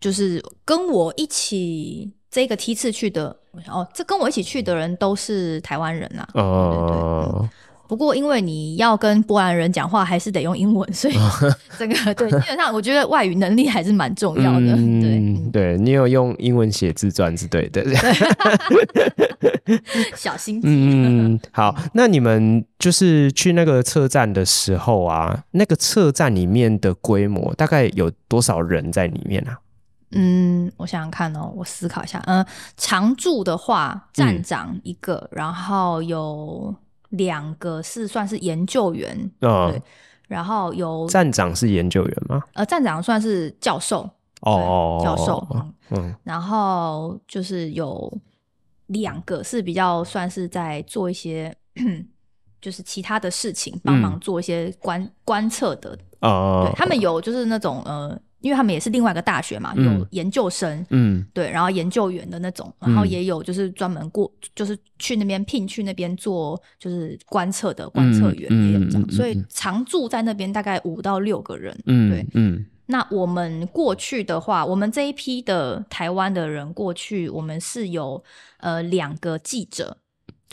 [0.00, 3.36] 就是跟我一起这个梯次去的，
[3.68, 6.74] 哦，这跟我一起去的人都是台湾人呐、啊，哦。
[6.76, 7.50] 对对对嗯
[7.92, 11.14] 不过，因为你要跟波兰人讲话，还是得用英文，所以
[11.78, 14.74] 整个对，基本上我觉得外语能力还是蛮重要的。
[14.74, 17.84] 嗯、对，对你有用英文写自传是对的。
[20.16, 20.68] 小心机。
[20.68, 29.58] 嗯，好，那你们就是去那个车站的时候啊，那个车站里面的规模大概有多少人在里面啊？
[30.12, 32.22] 嗯，我想想看哦，我思考一下。
[32.26, 32.42] 嗯，
[32.78, 36.74] 常驻的话，站长一个，嗯、然后有。
[37.12, 39.30] 两个是算是研究员，
[40.28, 42.42] 然后有站长是研究员吗？
[42.54, 44.08] 呃，站长算是教授
[44.42, 45.46] 哦，教授，
[45.90, 48.12] 嗯，然后就是有
[48.88, 51.54] 两个是比较算是在做一些，
[52.60, 55.98] 就是其他的事情，帮忙做一些观、嗯、观测的。
[56.20, 58.18] 哦，对，他们有就是那种呃。
[58.42, 72.66] 因为他们也是另外一个大学嘛，有研究生，嗯，对，然后研究员的那种，然后也有就是专门过，就是去那边聘去那边做就是观测的观测员也有这样，所以常住在那边大概五到六个人，嗯，对，嗯。
[72.86, 78.22] 那我们过去的话，我们这一批的台湾的人过去，我们是有
[78.58, 79.96] 呃两个记者。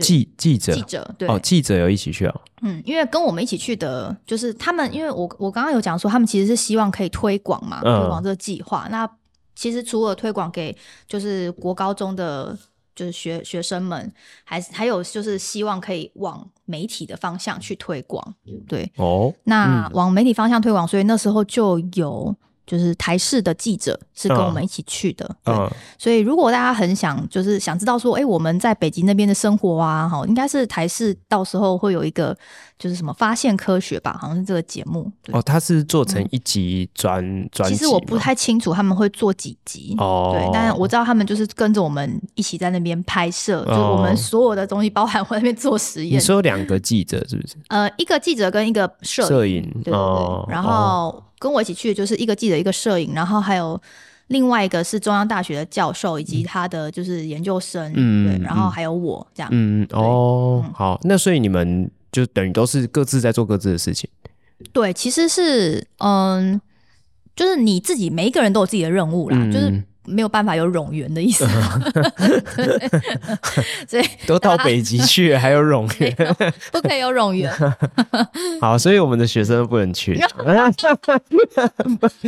[0.04, 2.42] 记记者记者对哦，记者有一起去哦。
[2.62, 8.86] 嗯，因为跟我们一起去的，就是他们，因为我我刚刚有讲说，他们其实是希望可以推广嘛，推广这个计划。
[8.88, 9.10] 嗯、那
[9.56, 10.76] 其实除了推广给
[11.08, 12.58] 就是国高中的，
[12.96, 14.12] 就是学学生们，
[14.44, 18.36] 还是还有就是希望可以往媒体的方向去推广。
[18.68, 22.36] 对哦，那往媒体方向推广，所以那时候就有。
[22.70, 32.38] 就是台视的记者是跟我们一起去的，嗯、对，所以如果大家很想，就是想知道说，哎、欸，我们在北极那边的生活啊，哈，应该是台视到时候会有一个，
[32.78, 35.12] 就是什么发现科学吧，好像是这个节目。
[35.32, 37.76] 哦，他是做成一集专专辑。
[37.76, 46.18] 其实我不太清楚他们会做几集，哦，对，但我知道他们就是跟着我们一起在那边拍摄，哦、就是我们所有的东西，包含我在那边做实验。
[46.18, 47.56] 你说两个记者是不是？
[47.70, 51.24] 呃，一个记者跟一个摄摄影，对对对，哦、然后。
[51.40, 53.82] 跟我一起去的就是一个记者，一个摄影，然后还有
[54.28, 64.10] 另外一个是中央大学的教授以及他的就是研究生，嗯，对，然后还有我这样，嗯哦，好，那所以你们就等于都是各自在做各自的事情。
[64.74, 66.60] 对，其实是嗯，
[67.36, 69.84] 就是你自己每一个人都有自己的任务啦，嗯、就是。
[70.10, 71.48] 没有办法有冗员的意思，
[73.88, 76.16] 所以都到北极去了，还有冗员，
[76.72, 77.54] 不可以有冗员。
[78.60, 80.20] 好，所以我们的学生都不能去。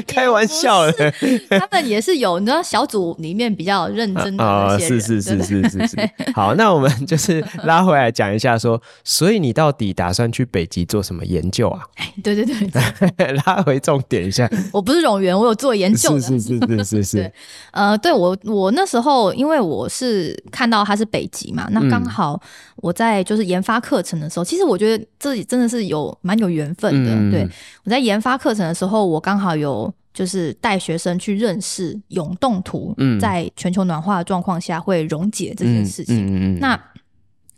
[0.08, 1.12] 开玩笑的，
[1.50, 5.02] 他们也是有，你知道小组里面比较认真的那些人。
[5.02, 6.10] 是是是是是是。
[6.34, 11.82] 好，那我们就是拉回来讲一下，说，所以你到底打算去北极做什么研究啊？
[12.24, 14.50] 对对对，拉回重点一下。
[14.72, 17.32] 我不是冗员，我有做研究是是是是是。
[17.72, 22.40] 呃，对我，我那时候因为我是看到它是北极嘛，那刚好
[22.78, 27.12] 我在就是研发课程的时候，嗯、其实我觉得自己真的是有蛮有缘分的。
[27.14, 27.48] 嗯、对
[27.84, 36.26] 我在研发课程的时候，我刚好有就是带学生去认识永冻土，在全球暖化的状况下会溶解这件事情。
[36.26, 36.80] 嗯嗯嗯、那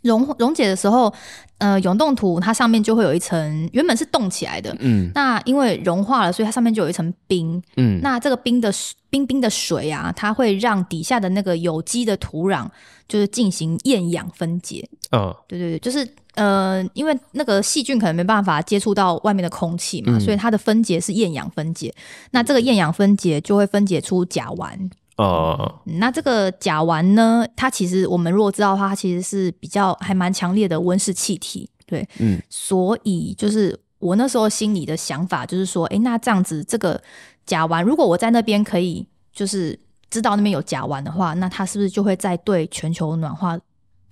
[0.04, 1.12] 溶溶解的时候，
[1.58, 8.72] 呃，永冻土它上面就会有一层，原本是冻起来的，嗯，那因为融化了，所以它上面就有一层冰，嗯，那这个冰的
[9.10, 12.68] 冰冰的水啊，它会让底下的那个有机的土壤
[13.08, 21.94] 就是进行厌氧分解，哦，对对对，就是呃，因为那个细菌可能没办法接触到外面的空气嘛，嗯，所以它的分解是厌氧分解，
[22.32, 24.90] 那这个厌氧分解就会分解出甲烷。
[25.16, 27.46] 哦、嗯，那这个甲烷呢？
[27.54, 37.00] 它其实我们如果知道的话，它其实是比较还蛮强烈的温室气体，对，嗯，所以就是我那时候心里的想法就是说，哎，那这样子这个
[37.46, 39.78] 甲烷，如果我在那边可以就是
[40.10, 43.56] 知道那边有甲烷的话，那它是不是就会在对全球暖化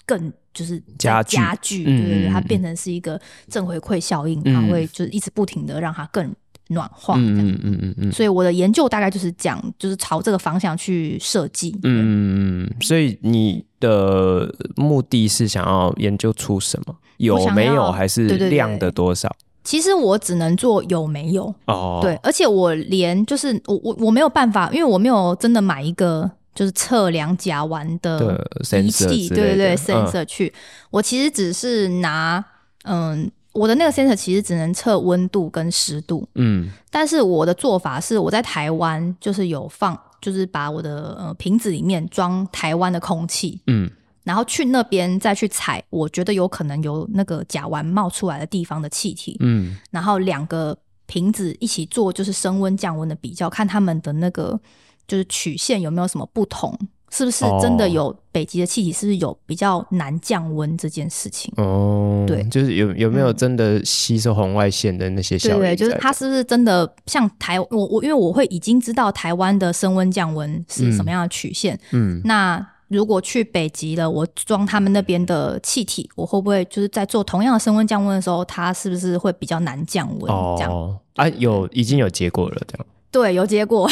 [0.06, 1.84] 更就是加加剧？
[1.84, 6.32] 对对对，它变成是一个正回馈效应，它会就是一直不停的让它更。
[6.72, 11.70] 暖化，嗯嗯嗯嗯嗯，所以我的研究大概就是讲，就是朝这个方向去设计。
[11.82, 16.94] 嗯嗯嗯，所以你的目的是想要研究出什么？
[17.18, 19.34] 有没有还是量的多少？
[19.62, 22.00] 其实我只能做有没有哦。
[22.02, 28.44] 对，而且我连就是我我我没有办法，因为我没有真的买一个就是测量甲烷的
[28.82, 30.46] 仪器，对对对，sensor 去。
[30.48, 30.58] 嗯、
[30.90, 32.44] 我其实只是拿
[32.84, 33.30] 嗯。
[33.52, 43.90] 我的那个 sensor 其实只能测温度跟湿度，嗯，但是我的做法是我在台湾就是有放，就是把我的呃瓶子里面装台湾的空气，嗯，
[44.24, 54.58] 然后去那边再去采，我觉得有可能有那个甲烷冒出来的地方的气体，嗯，然后两个瓶子一起做就是升温降温的比较，看他们的那个
[55.06, 56.78] 就是曲线有没有什么不同。
[57.12, 58.90] 是不是真的有北极的气体？
[58.90, 61.52] 是不是有比较难降温这件事情？
[61.58, 65.60] 哦，对，就是有有没有真的吸收红外线的那些效应？
[65.60, 71.78] 对，就是它是不是真的像台我我因为我会已经知道台湾的升温降温是什么样的曲线。
[71.90, 80.32] 嗯，那如果去北极了，我装他们那边的气体，我会不会就是在做同样的升温降温的时候，它是不是会比较难降温？
[80.56, 82.86] 这样哦，啊，有已经有结果了，这样。
[83.12, 83.88] 对，有结果，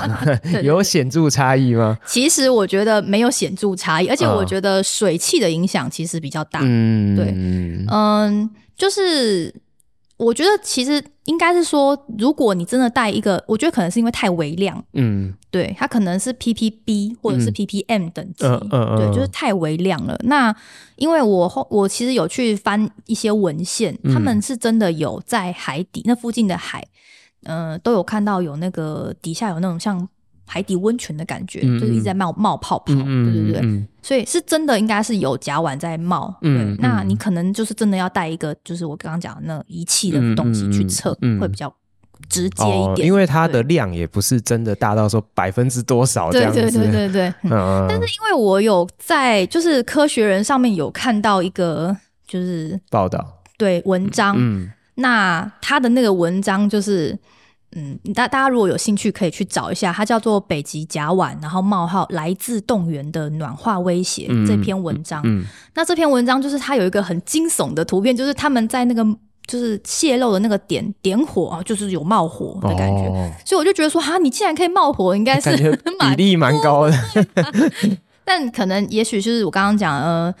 [0.64, 1.98] 有显著差异吗？
[2.06, 6.60] 其实我觉得没有显著差异，而且我觉得水汽的影响其实比较大。
[6.62, 7.26] 嗯，对，
[7.90, 9.54] 嗯，就是
[10.16, 20.18] 我觉得其实应该是说，如果你真的带一个，我觉得可能是因为太微量，嗯，对，它可能是 ppb 或者是 ppm 等级，嗯嗯，对，就是太微量了。
[20.24, 20.54] 那
[20.96, 26.82] 因为我后我其实有去翻一些文献，他们是真的有在海底那附近的海。
[27.44, 30.06] 呃，都有看到有那个底下有那种像
[30.46, 36.34] 海底温泉的感觉，嗯、就是一直在冒冒泡泡，嗯、对对对，嗯、所以是真的应该是有甲烷在冒。
[36.42, 41.74] 嗯，那你可能就是真的要带一个，就是我刚刚讲的那仪器的东西去测，会比较
[42.28, 42.94] 直接一点。
[42.94, 46.60] 哦、因为它的量也不是真的大到说百分之多少这样子。
[46.60, 47.34] 对对对对对。
[47.44, 51.96] 嗯、 但是因为我有在就是科学人上面有看到一个
[52.28, 53.26] 就是报道，
[53.56, 57.18] 对文章，嗯，那他的那个文章就是。
[57.74, 65.20] 嗯，大大家如果有兴趣，可以去找一下，它叫做《北极甲烷》，然后冒号来自动源的暖化威胁、嗯、这篇文章。
[65.24, 69.04] 嗯，那这篇文章就是它有一个很惊悚的图片，就是他们在那个
[69.46, 73.04] 就是泄漏的那个点点火啊，就是有冒火的感觉。
[73.08, 76.96] 哦、所以我就觉得说，哈，你既然可以冒火，应该是比例蛮高的。
[78.24, 80.34] 但可能也许就是我刚刚讲呃。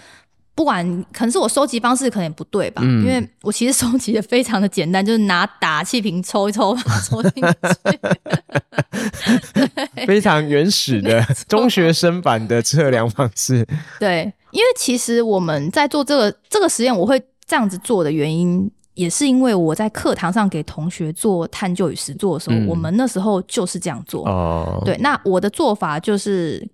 [0.54, 7.48] 不管可能是我收集方式可能也不对吧，嗯、因为我其实收集的非常的简单，就是拿打气瓶抽一抽，把抽进去，
[10.06, 13.66] 非常原始的中学生版的测量方式。
[13.98, 24.24] 对，因为其实我们在做这个这个实验，我会这样子做的原因，也是因为我在课堂上给同学做探究与实作的时候，嗯、我们那时候就是这样做。
[24.28, 26.64] 哦，对，那我的做法就是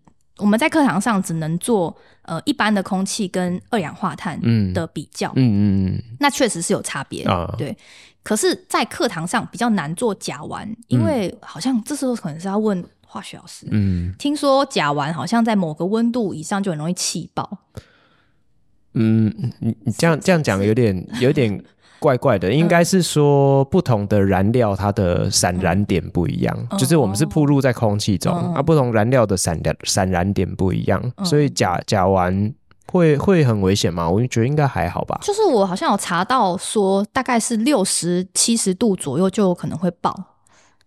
[0.41, 4.41] 我们在课堂上只能做呃一般的空气跟二氧化碳
[4.73, 5.33] 的比较。
[5.37, 7.23] 嗯嗯嗯，那确实是有差别。
[7.25, 7.77] 啊、对，
[8.23, 13.67] 可是，在课堂上比较难做甲烷，因为好像这时候可能是要问化学老师。
[13.71, 17.59] 嗯，听说甲烷好像在某个温度以上就很容易气爆。
[18.95, 21.63] 嗯，你你这样这样讲有点有点。
[22.01, 32.53] 怪怪的，应该是说不同的燃料它的闪燃点不一样，嗯、就是我们是铺露在空气中，嗯、啊，不同燃料的闪燃闪燃点不一样，嗯、所以甲甲烷
[32.87, 34.09] 会会很危险吗？
[34.09, 35.21] 我觉得应该还好吧。
[35.23, 40.15] 就是我好像有查到说，大概是六十七十度左右就有可能会爆。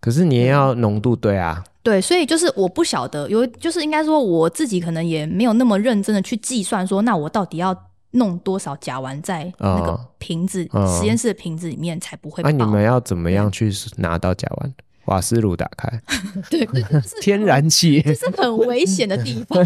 [0.01, 1.63] 可是你也要浓度对啊。
[1.83, 7.77] 对，所以就是我不晓得，有就是应该说我自己可能也没有那么认真的去计算说，那我到底要。
[8.13, 12.49] 弄多少甲烷在那个瓶子、哦、实验室的瓶子里面才不会爆？
[12.49, 14.71] 那、啊、你们要怎么样去拿到甲烷？
[15.07, 16.01] 瓦斯炉打开，
[16.49, 19.61] 对，就是天然气， 这是很危险的地方。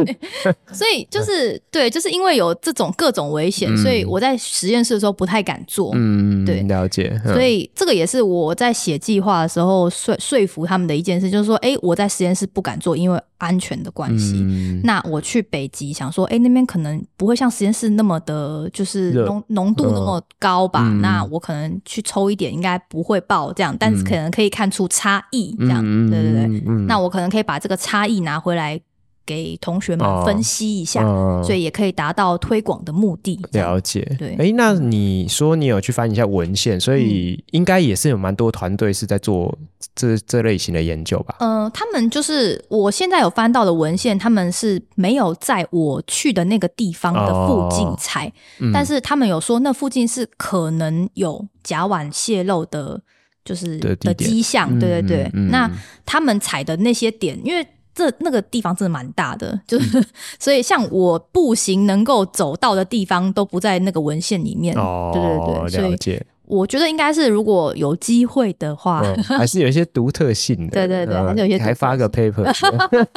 [0.72, 5.90] 所以就是对，就是因为有这种各种危险，嗯、所以我在实验室的时候不太敢做。
[5.94, 7.20] 嗯，对，了解。
[7.26, 14.36] 所以这个也是我在写计划的时候说说服他们的一件事，就是说，哎，我在实验室不敢做，因为安全的关系。
[14.36, 20.84] 嗯、那我去北极，想说，哎，那边可能不会像实验室那么的，就是浓浓度那么高吧？
[20.86, 24.70] 嗯、那我可能去抽一点，应该不会爆这样，但是可能可以看。
[24.70, 28.80] 出差异，这样、嗯、对对对，嗯、那我可能可以把这个差异拿回来
[29.24, 33.40] 给同学们分析一下，哦、所以也可以达到推广的目的。
[33.52, 34.34] 了解，对。
[34.36, 39.56] 哎，那你说你有去翻一下文献，所以应该也是有蛮多团队是在做
[39.94, 41.36] 这这类型的研究吧？
[41.40, 53.00] 嗯、呃，他们就是我现在有翻到的文献，他们是没有在我去的那个地方的附近采，哦嗯、但是他们有说那附近是可能有甲烷泄漏的。
[53.42, 55.22] 就是的迹象，对对对。
[55.32, 55.68] 嗯嗯、那
[56.04, 60.04] 他们采的那些点，因为这那个地方真的蛮大的，就是、嗯、
[60.38, 64.74] 所以像我步行能够走到的地方都不在那个文献里面。
[64.76, 66.26] 哦，对对对，了解。
[66.46, 70.72] 我觉得应该是，如果有机会的话，哦、 还是有一些独特性的。
[70.72, 72.44] 对对对，还有一些还发个 paper。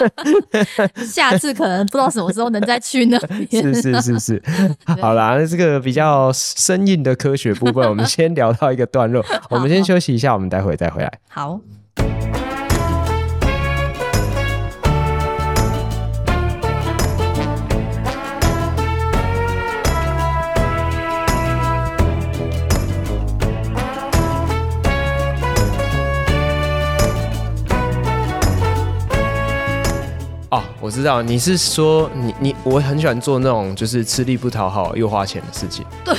[1.04, 3.18] 下次可能不知道什么时候能再去那
[3.50, 3.74] 边。
[3.74, 4.44] 是是是是，
[5.02, 9.26] 好啦，那这个比较生硬的科学部分，我们先聊到一个段落。
[9.50, 11.12] 我们先休息一下，我们待会再回来。
[11.28, 11.60] 好。
[30.84, 35.86] 我知道你是说你你我很喜欢做那种就是吃力不讨好又花钱的事情。
[36.04, 36.14] 对，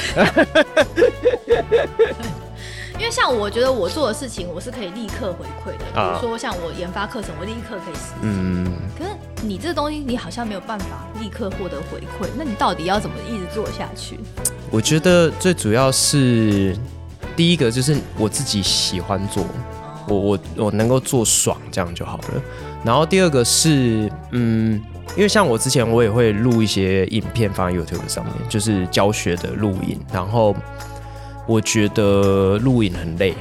[2.99, 8.21] 因为像我觉得我做的事情我是可以立刻回馈的，比如说像我研发课程，我立刻可以实现。
[8.23, 9.11] 嗯，可是
[9.43, 10.87] 你这个东西你好像没有办法
[11.21, 14.19] 立刻获得回馈，那你到底要怎么一直做下去？
[14.71, 16.75] 我觉得最主要是
[17.37, 19.45] 第一个就是我自己喜欢做，
[20.09, 22.43] 我我我能够做爽，这样就好了。
[22.85, 24.81] 然后第二个是，嗯，
[25.17, 29.99] 因为像我之前我也会录一些影片放在 YouTube 上面，就是教学的录影。
[30.13, 30.55] 然后
[31.47, 33.35] 我觉得录影很累，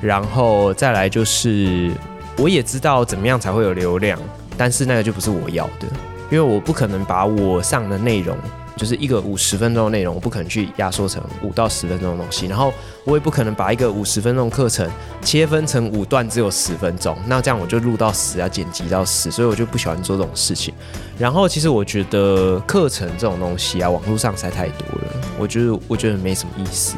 [0.00, 1.90] 然后再来就是
[2.38, 4.18] 我也知道怎么样才会有流量，
[4.56, 5.88] 但是那个就不是我要的，
[6.30, 8.36] 因为我不可能把我上的内容。
[8.76, 12.72] 就是一个五十分钟的内容，我不可能去压缩成五到十分钟的东西，然后
[13.04, 14.88] 我也不可能把一个五十分钟课程
[15.22, 20.72] 切分成五段，只有十分钟，那这样我就录到十啊，剪辑到十，所以我就不喜欢做这种事情。
[21.18, 26.96] 然后其实我觉得课程这种东西啊，网络上实在太多了，我觉得我觉得没什么意思。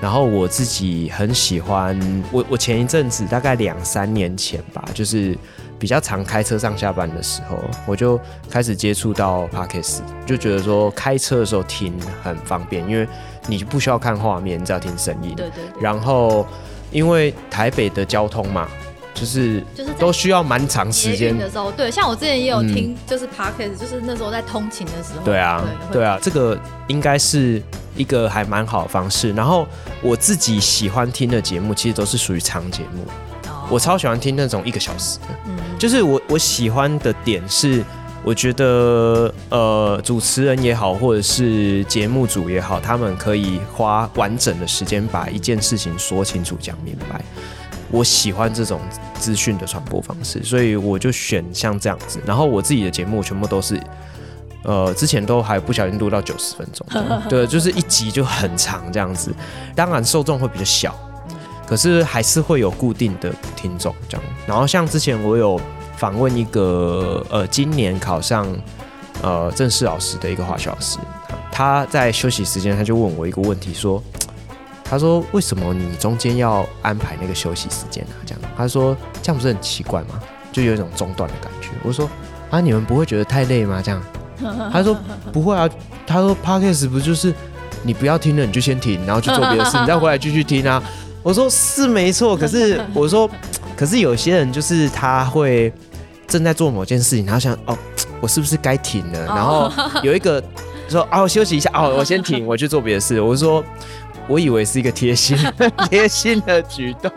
[0.00, 1.98] 然后我自己很喜欢，
[2.32, 5.36] 我我前一阵子大概两三年前吧，就是。
[5.80, 7.56] 比较常开车上下班的时候，
[7.86, 8.20] 我就
[8.50, 13.08] 开始接触到 Podcast，就觉得说开车的时候听很方便，因为
[13.46, 15.34] 你不需要看画面，你只要听声音。
[15.34, 15.82] 对对对。
[15.82, 16.46] 然后，
[16.92, 18.68] 因为台北的交通嘛，
[19.14, 21.72] 就是就是都需要蛮长时间的时候。
[21.72, 25.24] 对，像我之前也有听，就是嗯、就是那时候在通勤的时候。
[25.24, 26.58] 对啊，对，对啊，这个
[26.88, 27.62] 应该是
[27.96, 29.32] 一个还蛮好的方式。
[29.32, 29.66] 然后
[30.02, 33.06] 我自己喜欢听的节目，其实都是属于长节目。
[33.70, 35.26] 哦、我超喜欢听那种一个小时的。
[35.46, 35.56] 嗯。
[35.78, 37.82] 就是我我喜欢的点是，
[38.22, 47.24] 我觉得呃主持人也好，或者是节目组也好，他们可以花完整的时间把一件事情说清楚、讲明白。
[47.90, 48.80] 我喜欢这种
[49.14, 52.20] 资讯的传播方式，所以我就选像这样子。
[52.26, 53.80] 然后我自己的节目全部都是
[54.62, 56.86] 呃，之前都还不小心录到九十分钟，
[57.28, 59.34] 对，就是一集就很长这样子。
[59.74, 60.94] 当然受众会比较小，
[61.70, 64.26] 可是还是会有固定的听众这样。
[64.44, 65.58] 然后像之前我有
[65.96, 68.44] 访问一个呃，今年考上
[69.22, 70.98] 呃正式老师的一个化学老师，
[71.52, 74.02] 他在休息时间他就问我一个问题，说，
[74.82, 78.18] 他说为什么你中间要安排那个休息时间啊？
[78.26, 80.20] 这样，他说这样不是很奇怪吗？
[80.50, 81.68] 就有一种中断的感觉。
[81.84, 82.10] 我说
[82.50, 83.80] 啊，你们不会觉得太累吗？
[83.80, 84.02] 这样。
[84.72, 84.98] 他说
[85.32, 85.68] 不会啊，
[86.04, 87.32] 他说 Podcast 不就是
[87.84, 90.82] 你不要听了你就先停，然后去做别的事，你再回来继续听啊。
[91.22, 93.28] 我说是没错，可是 我说，
[93.76, 95.72] 可是有些人就是他会
[96.26, 97.76] 正在做某件事情，他想哦，
[98.20, 99.26] 我是不是该停了？
[99.26, 99.70] 然后
[100.02, 100.42] 有一个
[100.88, 103.20] 说啊，我休息一下哦， 我先停，我去做别的事。
[103.20, 103.62] 我说
[104.28, 105.36] 我以为是一个贴心
[105.90, 107.10] 贴心的举动。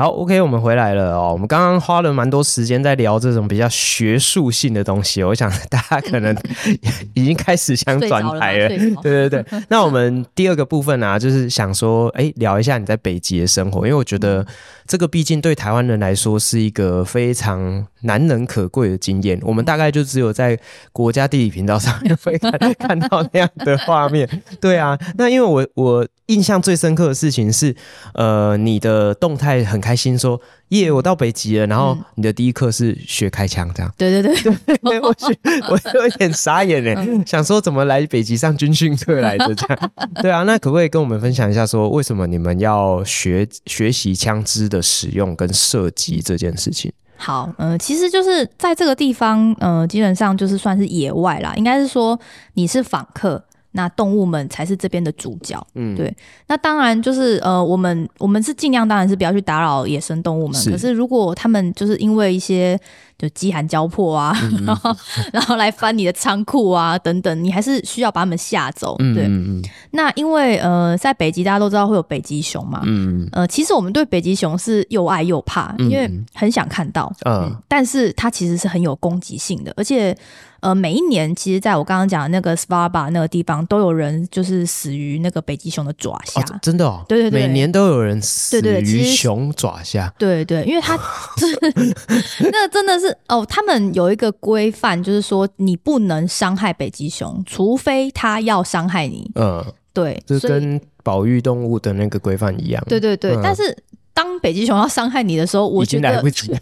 [0.00, 1.28] 好，OK，我们回来了哦。
[1.30, 6.34] 我们刚刚花了蛮多时间在聊这种比较学术性的东西，我想 大家可能
[7.12, 8.68] 已经开始想转台了。
[9.02, 14.46] 对对对，那我们第二个部分呢、啊，就是想说，哎，聊一下你在北极的生活，因为我觉得
[14.86, 19.38] 这个毕竟对台湾人来说是一个非常难能可贵的经验。
[19.42, 20.58] 我们大概就只有在
[20.92, 24.26] 国家地理频道上面会看看到那样的画面。
[24.62, 26.08] 对啊，那因为我我。
[26.30, 27.74] 印象最深刻的事情是，
[28.14, 31.66] 呃，你的动态很开心说，说耶，我到北极了。
[31.66, 33.92] 然后你的第一课是学开枪，这样。
[33.96, 35.26] 对对对，对我去，
[35.68, 39.90] 我有点傻眼哎，想说怎么来北极上军训课来的这样。
[40.22, 46.92] 对啊，那可不可以跟我们分享一下，说为什么你们要学学习枪支的使用跟射击这件事情？
[47.16, 52.18] 好，嗯、呃，其实就是在这个地方，呃，基本上就是算是野外啦，应该是说
[52.54, 53.44] 你是访客。
[53.72, 56.12] 那动物们才是这边的主角，嗯，对。
[56.48, 60.60] 那当然就是呃，我们我们是尽量当然是不要去打扰野生动物们。
[60.60, 60.70] 是。
[60.70, 62.76] 可是如果他们就是因为一些
[63.16, 64.96] 就饥寒交迫啊，嗯、 然后
[65.32, 68.96] 然后来翻你的仓库啊等等，你还是需要把他们吓走。
[68.98, 69.26] 对。
[69.28, 69.62] 嗯、
[69.92, 80.16] 那因为呃，在北极大家都知道会有北极熊嘛，嗯呃，其实我们对北极熊是又爱又怕，因为很想看到，嗯，嗯但是它其实是很有攻击性的，而且。
[80.60, 86.40] 呃，每一年，其实在我刚刚讲的那个 Svalbard 那个地方，都有人就是死于那个北极熊的爪下。
[86.40, 90.12] 哦、真的哦，对对对，每年都有人死于熊爪下。
[90.18, 90.98] 对，对对，因为他
[92.52, 99.30] 那真的是哦，他们有一个规范，就是说你不能伤害北极熊，除非他要伤害你。
[99.34, 102.84] 嗯，对，就跟保育动物的那个规范一样。
[102.86, 103.76] 对对对，嗯、但是。
[104.12, 106.52] 当北极熊要伤害你的时候，我觉得来不及。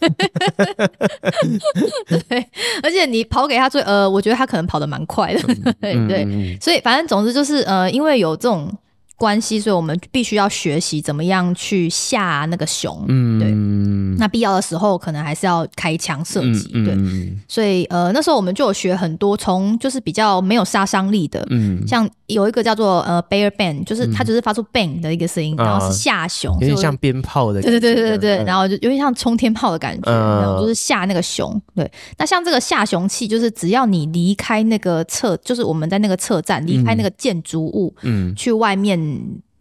[2.28, 2.46] 对，
[2.82, 5.40] 而且你跑给他追，呃，我觉得他可能跑得蛮快的。
[5.80, 8.70] 嗯、 对，嗯、所以反正总之就是，呃，因为有这种
[9.19, 13.05] 关系，所以我们必须要学习怎么样去吓那个熊。
[13.09, 14.19] 嗯，对。
[14.19, 16.71] 那必要的时候，可能还是要开枪射击。
[16.73, 31.61] 嗯、对，嗯、所以呃，那时候我们就有学很多，从就是比较没有杀伤力的，嗯，像有一个叫做呃 bear bang，就是它就是发出 bang 的一个声音，嗯、然后是吓熊，有点像鞭炮的，对对对对对，嗯、然后就有点像冲天炮的感觉，嗯、然后就是吓那个熊。
[31.75, 39.08] 对，那像这个吓熊器，就是只要你离开那个侧，就是我们在那个车站离开那个建筑物，嗯，去外面。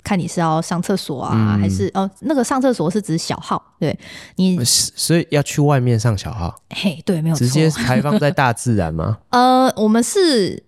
[0.03, 2.09] 看你是要上厕所啊，嗯、还是哦？
[2.21, 3.97] 那个上厕所是指小号，对
[4.37, 6.55] 你，所以要去外面上小号。
[6.69, 9.17] 嘿，对，没有错，直接排放在大自然吗？
[9.31, 10.63] 呃，我们是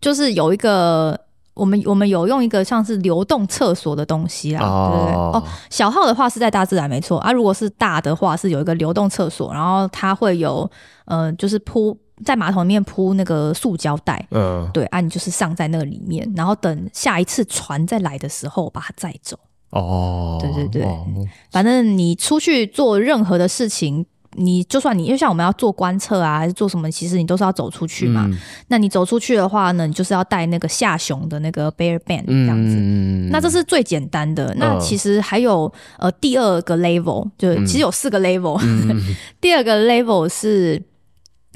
[0.00, 1.18] 就是有一个，
[1.54, 10.70] 我们我们有用一个像是流动厕所的东西啦，哦对哦，小号的话是在大自然没错啊，如果是大的话是有一个流动厕所，然后它会有
[11.06, 11.98] 呃，就是铺。
[12.24, 19.38] 在马桶里面铺那个塑胶袋，嗯，对，啊，你就是上在那个里面，然后等下一次船再来的时候把它载走。
[19.70, 21.06] 哦，对对对，哦、
[21.52, 28.26] 反正你出去做任何的事情，你就算你，因为像我们要做观测啊，还是做什么，其实你都是要走出去嘛。
[28.26, 32.74] 嗯、那你走出去的话呢，你就是要带那个下熊的那个 bear band 这样子。
[32.76, 34.52] 嗯、那这是最简单的。
[34.58, 38.58] 那其实还有呃第二个 level，就其实有四个 level。
[38.62, 39.00] 嗯、
[39.40, 40.82] 第二个 level 是。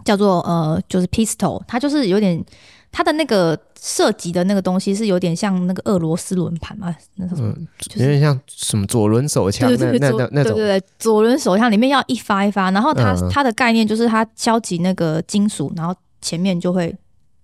[0.05, 2.45] 叫做呃，就是 pistol，它就是有点
[2.93, 16.95] 它的那个射击的那个东西是有点像那个俄罗斯轮盘嘛，那种、嗯就是、有点像什么左轮手枪，对对对，那那那种，对对对，左轮手枪里面要一发一发，然后它、嗯、它的概念就是它敲击那个金属，然后前面就会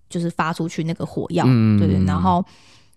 [0.09, 2.45] 就是发出去那个火药，嗯、对对，然后。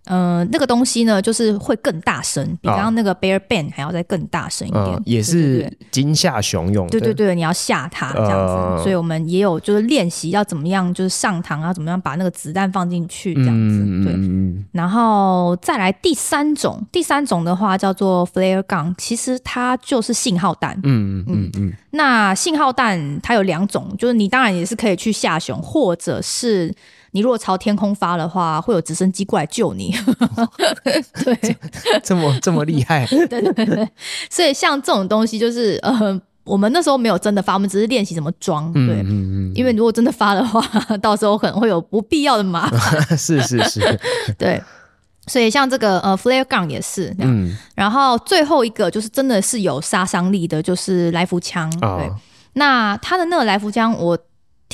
[0.06, 6.90] 嗯、呃，那个东西呢，就是会更大声，比刚刚那个 Bear Band 还要再更大声一点，哦、也是惊吓熊用的。
[6.90, 13.82] 对对对，你要吓它这样子，呃、所以我们也有就是练习要怎么样，就是上膛啊，怎么样把那个子弹放进去这样子。
[13.86, 20.78] 嗯、对，然后再来第三种，第三种的话叫做 Flare Gun，其实它就是信号弹。
[20.82, 21.72] 嗯嗯嗯嗯。
[21.92, 26.74] 那信号弹它有两种，就是你当然也是可以去吓熊，或者是。
[27.14, 29.94] 你如果朝天空发的话，会有直升机过来救你。
[31.24, 31.56] 对，
[32.02, 33.06] 这么这么厉害。
[33.06, 33.88] 对对对，
[34.28, 38.72] 所以像这种东西，就是呃，我们那时候没有真的发，我们只是练习怎么装。
[38.72, 40.60] 对，嗯嗯嗯，因为如果真的发的话，
[41.00, 43.16] 到时候可能会有不必要的麻烦。
[43.16, 44.00] 是是是，
[44.36, 44.60] 对。
[45.28, 47.14] 所以像这个呃，flare gun 也是。
[47.20, 47.56] 嗯。
[47.76, 51.72] 然后最后一个就是真的是有杀伤力的，就是来福枪。
[51.80, 52.10] 哦、对。
[52.54, 54.18] 那它的那个来福枪，我。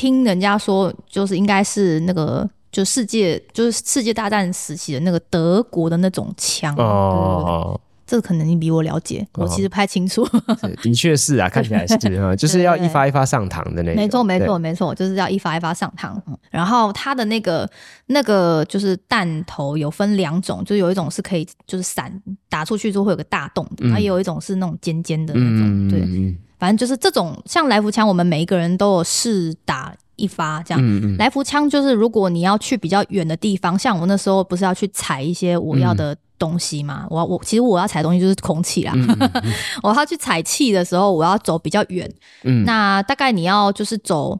[0.00, 6.74] 听人家说，就是应该是那个，就世界，就是世界大战时期的那个德国的那种枪。
[6.76, 10.26] 哦，这个可能你比我了解，哦、我其实不太清楚。
[10.82, 13.94] 的确是啊，看起来是啊，就是要一发一发上膛的那种。
[13.94, 16.14] 没错，没错，没错，就是要一发一发上膛。
[16.50, 17.68] 然后它的那个
[18.06, 22.10] 那个就是弹头有分两种，就有一种是可以就是散
[22.48, 26.34] 打出去之后会有个大洞的，还、嗯、有一种是那种尖尖的那种，嗯、对。
[26.60, 30.80] 反正就是这种像来福枪，我们每一个人都有试打一发这样。
[30.80, 37.04] 嗯嗯，来福枪就是如果你要去比较远的地方，像我那时候不是要去采一些我要的东西嘛？
[37.04, 38.92] 嗯、我我其实我要采东西就是空气啦。
[39.82, 42.12] 我要去采气的时候，我要走比较远。
[42.44, 44.38] 嗯，那大概你要就是走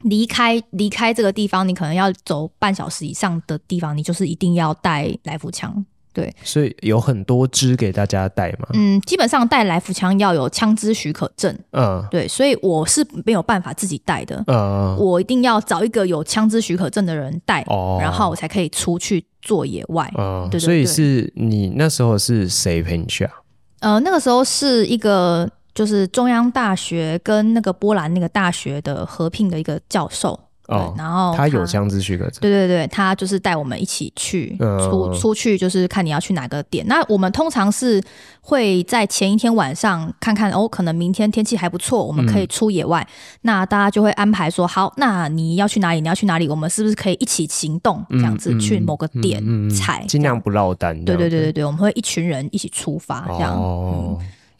[0.00, 5.84] 离开离开这个地方，你可能要走半小时以上的地方，你就是一定要带来福枪。
[6.12, 8.68] 对，所以有很多支给大家带嘛。
[8.74, 11.56] 嗯，基本上带来福枪要有枪支许可证。
[11.72, 14.42] 嗯，对，所以我是没有办法自己带的。
[14.46, 20.12] 嗯，我一定要找一个有枪支许可证的人带，哦，然后我才可以出去做野外。
[20.18, 20.64] 嗯，对，对，对。
[20.64, 23.32] 所以是你那时候是谁陪你去啊？
[23.80, 30.38] 呃，那个时候是一个就是中央大学跟那个波兰那个大学的合聘的一个教授。
[30.68, 32.40] 哦，然后他，他有枪支许可证。
[32.40, 36.86] 对对对，他就是带我们一起去出、嗯、出去，就是看你要去哪个点。
[36.86, 38.00] 那我们通常是
[38.40, 43.02] 会在前一天晚上看看哦，可能明天天气还不错，我们可以出野外。
[43.02, 46.00] 嗯、那大家就会安排说，好，那你要去哪里？
[46.00, 46.48] 你要去哪里？
[46.48, 48.04] 我们是不是可以一起行动？
[48.10, 50.94] 这样子去某个点踩，尽、量不落单。
[51.04, 53.60] 对对对对对，我们会一群人一起出发，这样。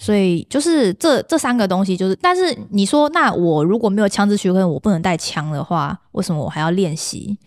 [0.02, 7.38] 所以就是这这三个东西，就是，但是你说，那我如果没有枪支许可，我不能带枪的话，为什么我还要练习？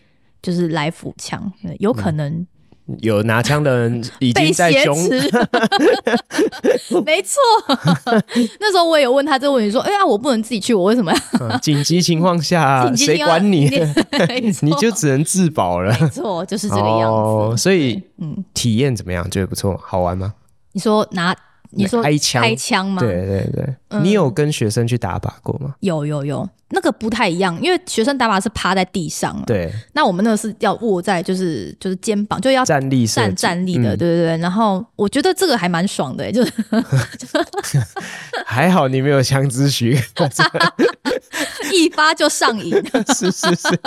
[0.42, 2.32] 就是来福枪，有可能、
[2.88, 4.96] 嗯、 有拿枪的人已经在凶。
[7.04, 7.38] 没错，
[8.62, 11.58] 那时候我也有问他这个问题，说：“哎、欸、呀，我不能自己去，我为什么要？
[11.58, 13.70] 紧急情况下，谁管你？
[14.62, 17.06] 你就只能自保了。”没错，就是这个样子。
[17.06, 19.30] 哦、所以，嗯，体验怎么样？
[19.30, 20.36] 觉得不错，好玩吗？
[20.72, 21.36] 你说拿。
[21.76, 23.02] 你说开枪开枪吗？
[23.02, 25.76] 对对对，嗯、你有跟学生去打靶过吗？
[25.82, 29.72] 有有有，那个不太一样，因为学生打靶是趴在地上，对。
[29.94, 34.38] 那我们那个是要卧在，就是就是肩膀，就要站立站站立的，嗯、对对对。
[34.38, 36.52] 然后我觉得这个还蛮爽的，就是
[38.46, 40.30] 还好你没有枪支许可，
[41.74, 42.74] 一发就上瘾，
[43.16, 43.80] 是是是，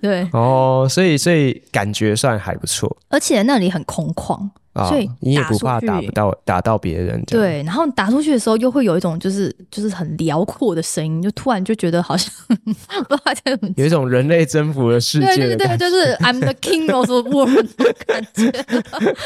[0.00, 0.28] 对。
[0.32, 4.48] 哦，所以所以感觉算还不错，而且那里很空旷。
[4.74, 7.62] 所以、哦、你也不怕打不到打到别人，对。
[7.62, 12.28] 然后打出去的时候，又会有一种就是就是很辽阔的声音，就突然就觉得好像
[12.66, 12.76] 不知
[13.08, 15.26] 道在怎么，有一种人类征服了世界。
[15.36, 18.52] 对对对，就是 I'm the king of the world 的感觉。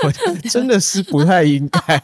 [0.03, 0.13] 我
[0.51, 2.03] 真的是不太应该。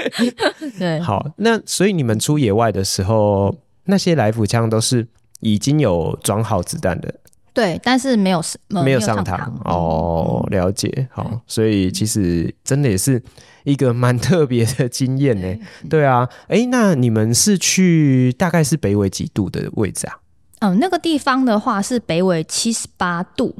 [0.78, 5.06] 对，好，那所以你们出野外的时候，那些来福枪都是
[5.40, 7.12] 已经有装好子弹的。
[7.52, 11.08] 对，但是没有没有上堂哦，了解。
[11.10, 13.20] 好，所以其实真的也是
[13.64, 15.58] 一个蛮特别的经验呢。
[15.90, 20.18] 对啊，哎，那你们是去大概是北纬几度的位置啊？
[20.60, 23.56] 嗯，那个地方的话是北纬七十八度。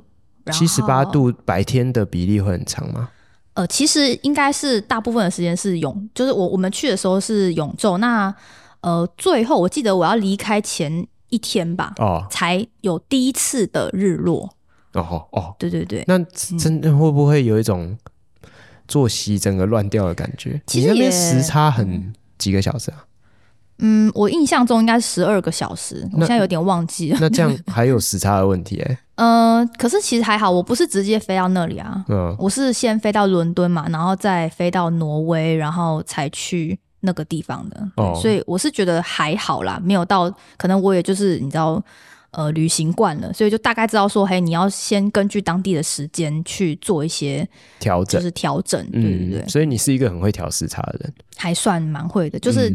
[0.53, 3.11] 七十八度白天的比例会很长吗？
[3.55, 7.99] 呃，其实应该是大部分的时间是永，就是我我们去的时候是永昼。
[7.99, 8.33] 那
[8.83, 11.07] 呃，最后我记得我要离开前。
[11.29, 14.55] 一天吧，哦，才有第一次的日落。
[14.95, 16.19] 哦哦，对对对，那
[16.59, 17.97] 真的会不会有一种
[18.89, 20.61] 作息整个乱掉的感觉？
[20.67, 23.05] 其实那边时差很几个小时啊？
[23.81, 27.19] 嗯，我印象中应该是十二个小时，我现在有点忘记了。
[27.21, 28.99] 那 这样还有时差的问题哎？
[29.17, 37.89] 嗯、呃，可是其实还好，我不是直接飞到那里啊，嗯，我是先飞到伦敦嘛，然后再飞到挪威，然后才去那个地方的。
[37.97, 41.83] 哦，所以我是觉得还好啦，没有到，可能我也就是你知道，
[42.31, 49.49] 呃，旅行惯了，所以就大概知道说，嘿，你要先根据当地的时间去做一些调整，就是调整，对对对、嗯。
[49.49, 52.73] 所以你是一个很会调时差的人，还算蛮会的，就是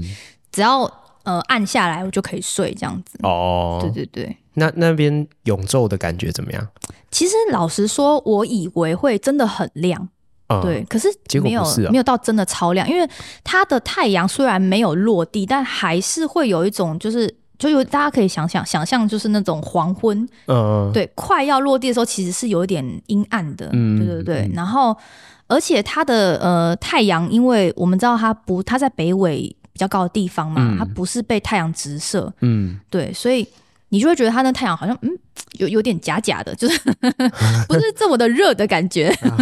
[0.52, 0.92] 只要。
[1.24, 3.18] 呃，按下来我就可以睡这样子。
[3.24, 4.38] 哦，对对对。
[4.56, 6.68] 那那边永昼的感觉怎么样？
[7.12, 10.10] 其实老实说，我以为会真的很亮，
[10.48, 11.08] 嗯、对，可是
[11.42, 13.08] 没有没有到真的超亮，因为
[13.44, 24.42] 它的太阳虽然没有落地，但还是会有一种就是就有大家可以想想想象，就是那种黄昏，嗯，对，快要落地的时候其实是有一点阴暗的，嗯，对对对。
[24.48, 24.96] 嗯、然后
[25.48, 29.56] 而且它的呃太阳，因为我们知道它不，它在北纬。
[29.74, 33.44] 比较高的地方嘛，它不是被太阳直射，嗯，对，所以
[33.94, 35.10] 你就会觉得它那太阳好像嗯
[35.60, 36.80] 有有点假假的，就是
[37.70, 39.10] 不是这么的热的感觉。
[39.22, 39.38] 啊、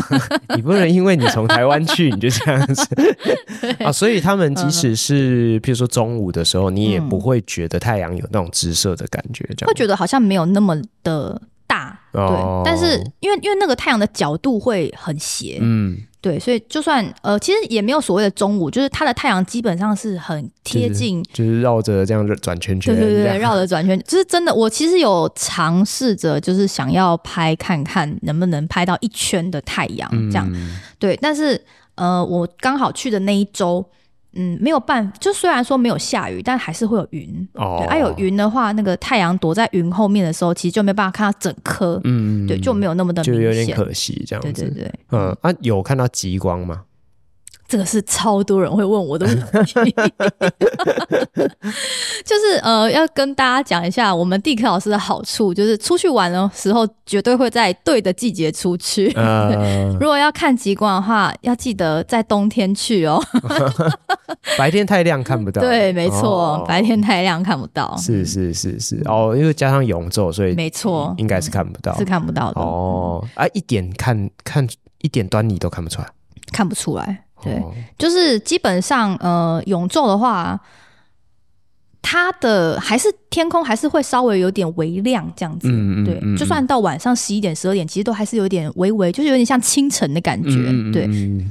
[0.57, 2.85] 你不能因为你从台湾去你就这样子
[3.79, 11.41] 啊，所以他们即使是譬如说中午的时候，你也不会觉得太阳有那种直射的感觉，这样、嗯、会觉得好像没有那么的
[11.71, 15.97] 大，对，哦、但是因为因为那个太阳的角度会很斜，嗯。
[16.23, 24.53] 对，所以就算呃，其实也没有所谓的中午，就是它的太阳基本上是很贴近，就是绕着这样转圈圈，对对对，绕着转圈，就是真的。
[24.53, 31.17] 我其实有尝试着，就是想要拍看看能不能拍到一圈的太阳这样，嗯、对。
[31.19, 31.59] 但是
[31.95, 33.83] 呃，我刚好去的那一周。
[34.33, 37.47] 嗯，没有办，就虽然说没有下雨，但还是会有云。
[37.53, 41.99] 哦，对，啊，有云的话，那个太阳躲在云后面的时候，其实就没办法看到整颗。
[42.05, 44.51] 嗯，对，就没有那么的明显，就有点可惜这样子。
[44.51, 46.83] 对对对，嗯，啊，有看到极光吗？
[47.71, 49.33] 这个是超多人会问我的问
[49.65, 49.95] 题，
[52.25, 59.09] 就是呃，要跟大家讲一下，我们地科老师的好处，就是出去玩的时候绝对会在对的季节出去。
[59.13, 63.23] 呃、 如果要看极光的话，要记得在冬天去哦。
[64.59, 65.61] 白天太亮看不到。
[65.61, 67.95] 对，没错，哦、白天太亮看不到。
[67.95, 72.59] 是是是是哦，因为加上永昼，所以没错，应该是看不到，是看不到的。
[72.59, 74.67] 哦，啊，一点看看
[74.99, 76.07] 一点端倪都看不出来，
[76.51, 77.23] 看不出来。
[77.43, 77.61] 对，
[77.97, 80.59] 就是基本上，呃，永昼的话，
[82.01, 85.67] 它的还是天空还是会稍微有点微亮这样子。
[85.69, 86.05] 嗯嗯。
[86.05, 90.49] 对，就算到晚上十一点、十二点，其实都还是有点微微，就是有点像清晨的感觉。
[90.91, 91.07] 对。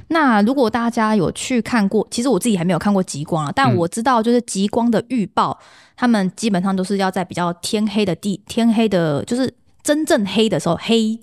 [0.09, 5.59] 那如果大家有去看过，其实我自己还没有看过极光啊，但我知道就是极光的预报，
[5.97, 11.19] 他们基本上都是要在比较天黑的地，天黑的，就是真正黑的时候，黑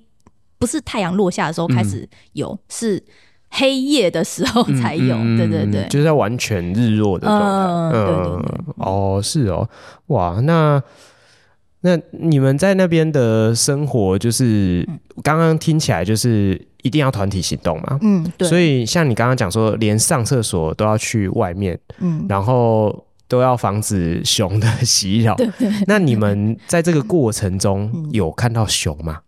[0.58, 3.04] 不是太阳落下的时候开始有，是。
[3.50, 7.98] 黑夜的时候才有，嗯、对对对，就是在完全日落的状态。
[7.98, 8.76] 嗯，对对对。
[8.78, 9.68] 哦，是哦，
[10.08, 10.82] 哇，那
[11.82, 14.88] 那你们在那边的生活，就是
[15.24, 17.98] 刚刚听起来就是一定要团体行动嘛？
[18.02, 18.48] 嗯，对。
[18.48, 25.36] 所以像你刚刚讲说，连上厕所都要去外面，嗯，然后都要防止熊的袭扰。
[25.36, 25.72] 对对。
[25.88, 29.20] 那你们在这个过程中有看到熊吗？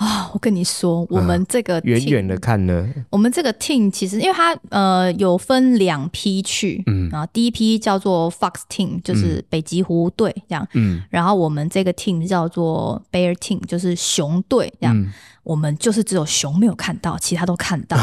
[0.00, 17.98] 啊、哦，我跟你说，我们这个远远的看呢，我们这个 team 其实因为它呃有分两批去，嗯，然后第一批叫做 Fox Team，就是北极狐队这样，嗯，然后我们这个 team 叫做 Bear Team，就是熊队这样，嗯、我们就是只有熊没有看到，其他都看到，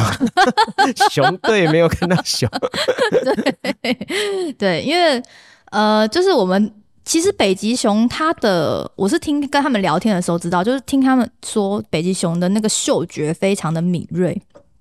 [1.10, 2.48] 熊队没有看到熊，
[3.82, 5.20] 对对，因为
[5.72, 6.72] 呃，就是我们。
[7.08, 14.40] 其实北极熊它的，我是听跟他们聊天的时候知道，就是听他们说北极熊的那个嗅觉非常的敏锐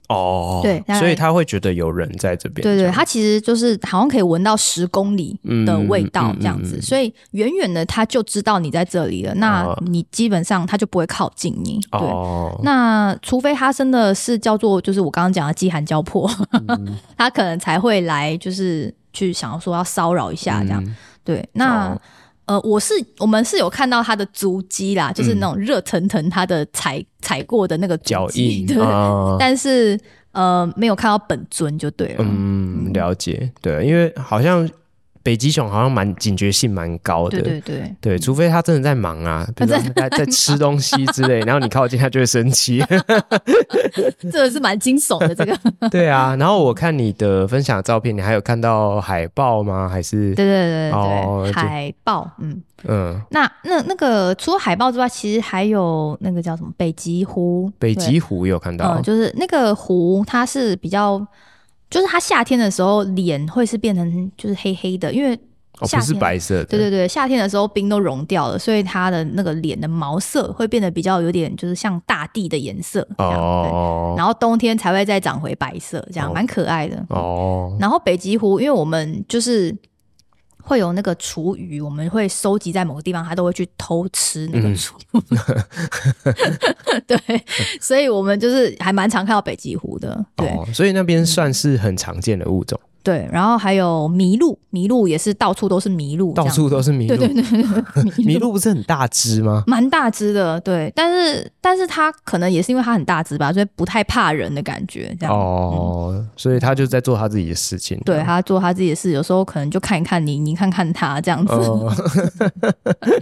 [0.08, 2.62] 哦，对，所以他会觉得有人在这边。
[2.62, 9.32] 对对，他其实就是好像可以闻到十公里的味道这样子，嗯嗯嗯、所以远远的他就知道你在这里了。
[9.36, 11.78] 那你基本上他就不会靠近你。
[11.92, 16.28] 对，哦、那除非他真的是叫做就是我刚刚讲的饥寒交迫，
[16.68, 20.82] 嗯、 他可能才会来就是去想要说要骚扰一下这样。
[20.84, 20.96] 嗯
[21.26, 22.00] 对，那、哦、
[22.46, 29.98] 呃，我是我们是有看到他的足迹啦，就是那种热腾腾他的踩踩过的那个脚印，对，哦、但是
[30.32, 32.16] 呃，没有看到本尊就对了。
[32.20, 34.68] 嗯，了解，对，因为好像。
[35.26, 42.80] 北极熊好像蛮警觉性蛮高的，对对对，对，除非它真的在忙啊， 比如说在在吃东西之类， 然后你靠近它就会生气，
[44.30, 45.58] 这个是蛮惊悚的这个。
[45.90, 49.88] 对啊，然后我看你的分享的照片，你还有看到海豹吗？
[49.88, 50.32] 还是？
[50.36, 52.62] 对对对对，哦，海豹，嗯。
[52.84, 61.26] 嗯，那那那个除了海豹之外，其实还有那个叫什么北极狐，北极狐有看到，嗯，就是那个狐，它是比较。
[61.90, 65.34] 就是它夏天的时候脸会是变成就是黑黑的，因为
[65.78, 66.64] 哦，不是白色的。
[66.64, 73.40] 对对对，夏天的时候冰都融掉了，所以它的那个脸的毛色会变得比较有点就是像大地的颜色这样。
[73.40, 74.14] 哦。
[74.16, 77.04] 然后冬天才会再长回白色，这样蛮、哦、可爱的。
[77.10, 77.76] 哦。
[77.80, 79.76] 然后北极狐，因为我们就是。
[80.66, 84.98] 会有那个厨余，我们会收集在某个地方，他都会去偷吃那个厨。
[85.12, 85.22] 嗯、
[87.06, 87.16] 对，
[87.80, 90.26] 所以我们就是还蛮常看到北极狐的。
[90.34, 92.78] 对，哦、所以那边算是很常见的物种。
[93.06, 97.16] 对，然后还有麋鹿，麋鹿也是到处都是麋鹿，到处都是麋鹿。
[97.16, 97.44] 对对对，
[98.26, 99.62] 麋鹿不是很大只吗？
[99.68, 100.92] 蛮大只的，对。
[100.92, 105.16] 但是，但是它可能也是因为它很大只吧，所以不太怕人的感觉。
[105.20, 107.96] 这样哦、嗯，所以他就在做他自己的事情。
[108.04, 111.52] 对，他做他自己的事，有时候可能就看一看你，你看看他这样子。
[111.52, 111.94] 哦、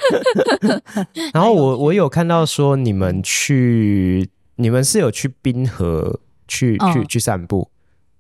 [1.35, 7.69] 然后我我有看到说你们去，你们是有去冰河去、嗯、去去散步。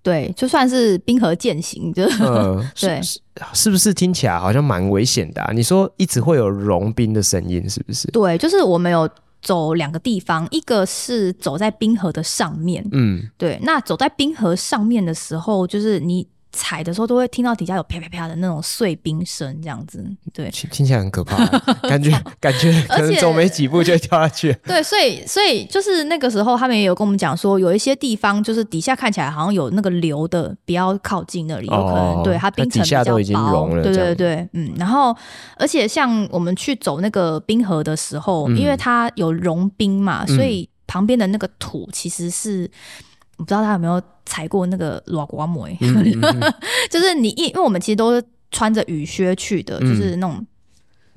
[0.05, 3.18] 对，就算是冰河践行，就、呃、对是，
[3.52, 5.50] 是不是听起来好像蛮危险的啊？
[5.52, 8.07] 你说一直会有融冰的声音，是不是？
[8.12, 9.09] 对，就是我们有
[9.40, 16.28] 走两个地方，一个是走在冰河的上面，嗯，对，那走在冰河上面的时候，就是你。
[16.55, 20.02] 踩的时候都会听到底下有啪啪啪的那种碎冰声，这样子，
[20.32, 21.36] 对，听起来很可怕，
[21.88, 24.52] 感觉感觉 可能走没几步就会掉下去。
[24.64, 33.82] 对，所以所以就是那个时候，他们也有跟我们讲说，有一些地方就是底下看起来好像有那个流的，不要靠近那里，有可能、哦、对它冰层比较薄，底下都已经融了。
[33.82, 35.14] 对对对，嗯，然后
[35.57, 42.70] 而且像我们去走那个冰河的时候，嗯、因为它有融冰嘛，所以旁边的那个土其实是。
[43.13, 45.68] 我不知道他有没有踩过那个裸瓜膜，
[46.91, 50.47] 就是你一，因为我们其实都是穿着雨靴去的，嗯、就是那种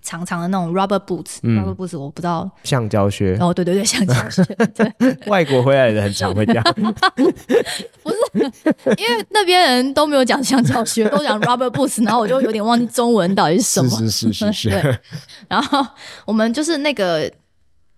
[0.01, 2.49] 长长的那种 rubber boots，rubber、嗯、rubber boots 我不知道。
[2.63, 3.37] 橡胶靴。
[3.39, 4.43] 哦，对对对，橡胶靴，
[4.73, 8.51] 对，外国回来的人很常会这样， 不是，
[8.97, 14.99] 因为那边人都没有讲橡胶靴，都讲 rubber boots，然后我就有点忘记中文到底是什么，是是是是，
[15.47, 15.85] 然后
[16.25, 17.31] 我们就是那个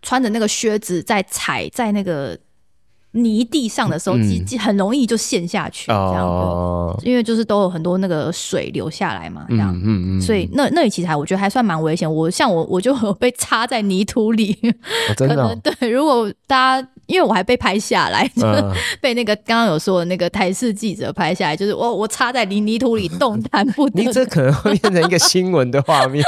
[0.01, 2.37] 穿着那个靴子在踩在那个。
[3.11, 12.11] 泥地上的时候，其实很容易就陷下去，这样、哦，因为就是都有很多那个水流下来嘛，这样，嗯嗯嗯、所以那那里其实还我觉得还算蛮危险。
[12.11, 14.55] 我像我我就有被插在泥土里，
[15.09, 15.89] 哦、真的、哦，对。
[15.89, 24.03] 如果大家因为我还被拍下来，嗯、 被那个刚刚有说的那个台视记者拍下来，就是我我插在泥泥土里动弹不得。
[24.03, 26.23] 你这可能会变成一个新闻的画面，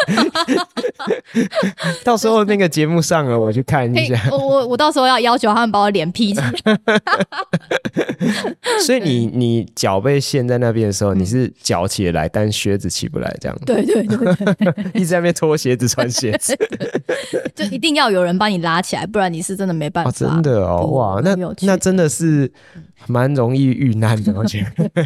[2.04, 4.20] 到时候那个节目上了，我去看一下。
[4.32, 6.52] 我我我到时候要要求他们把我脸 P 起来。
[8.86, 13.58] 所以你你脚被陷在那边的时候，你是脚起来，但靴子起不来，这样。
[13.66, 14.18] 对对对，
[14.56, 16.58] 对，一直在那边脱鞋子、穿鞋子，
[17.54, 20.10] 就一定要有人帮你拉起来，不然你是真的没办法。
[20.10, 22.52] 哦、真的哦，哇，那那真的是
[23.08, 24.90] 蛮容易遇难的，我觉得。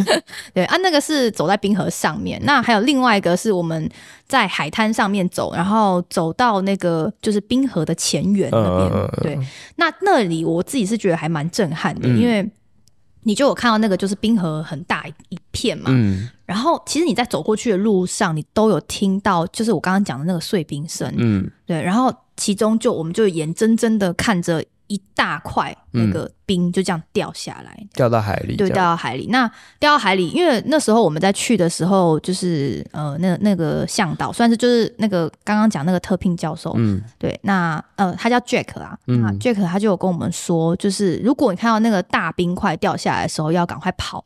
[0.54, 3.88] 对啊，那个是走在冰河上面，那还有另外一个是我们
[4.26, 9.10] 在海滩上面走，然后走到那个就是冰河的前缘那边、嗯。
[9.22, 9.38] 对，
[9.76, 12.48] 那那里我自己是觉得还蛮震撼的，嗯、因为
[13.22, 24.64] 你就有看到那个就是冰河很大一片嘛，嗯，然后其实你在走过去的路上，你都有听到就是我刚刚讲的那个碎冰声，嗯，对，然后其中就我们就眼睁睁的看着。
[24.88, 28.56] 一大块那个冰就这样掉下来，嗯、掉到海里。
[28.56, 29.26] 对，掉到海里。
[29.30, 37.38] 那掉到海里，因为那时候我们在去的时候，就是呃，那那个向导算是就是那个刚刚讲那个特聘教授，嗯，对。
[37.42, 44.24] 那呃，他叫 Jack 啊，嗯、那 Jack 他就有跟我们说，就是如果你看到那个大冰块掉下来的时候，要赶快跑。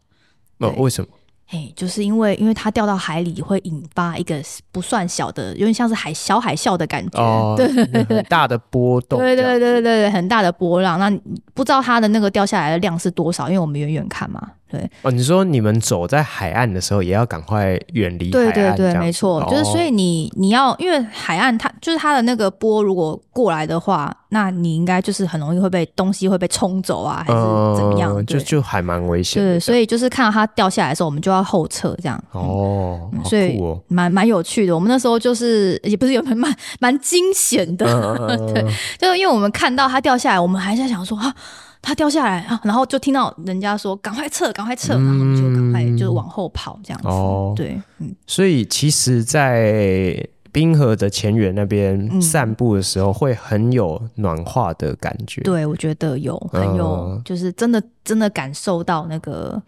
[0.59, 1.09] 哦，为什么？
[1.51, 4.41] 哎，就是因为因为它掉到海里会引发一个
[4.71, 10.99] 不算小的，有点像是海小海啸的感觉，哦、对对对，大的波动，对对对对对，很大的波浪。
[10.99, 11.11] 那
[11.53, 13.49] 不知道它的那个掉下来的量是多少？
[13.49, 14.41] 因为我们远远看嘛。
[14.71, 18.53] 对哦，你说你们走在海岸的时候，也要赶快远离海岸。
[18.53, 27.41] 对对对，没错，哦、就是所以你你要，因为海岸它就是它的那个波，如果过来的话，那你应该就是很容易会被东西会被冲走啊，还是
[27.77, 28.15] 怎么样？
[28.15, 29.43] 呃、就就还蛮危险。
[29.43, 32.23] 对，所以就是看到它掉下来的时候，我们就要后撤这样。
[32.33, 34.75] 哦，所以蛮蛮有趣的。
[34.75, 38.63] 我们那时候就是也不是有蛮蛮 蛮惊险的，呃、 对，
[38.99, 41.35] 就是因为我们看到它掉下来，我们还在想说啊。
[41.83, 47.09] 它掉下来啊，然后就听到人家说：“赶快撤，赶快撤！”然后就赶快就是往后跑这样子。
[47.09, 48.15] 哦，对，嗯。
[48.27, 55.41] 所以其实，在冰河的前缘那边散步的时候，会很有暖化的感觉。
[55.43, 59.61] 对，我觉得有很有，就是真的真的感受到那个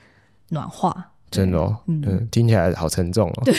[0.49, 1.12] 暖化。
[1.33, 3.43] 真的哦，嗯，听起来好沉重哦。
[3.45, 3.55] 对，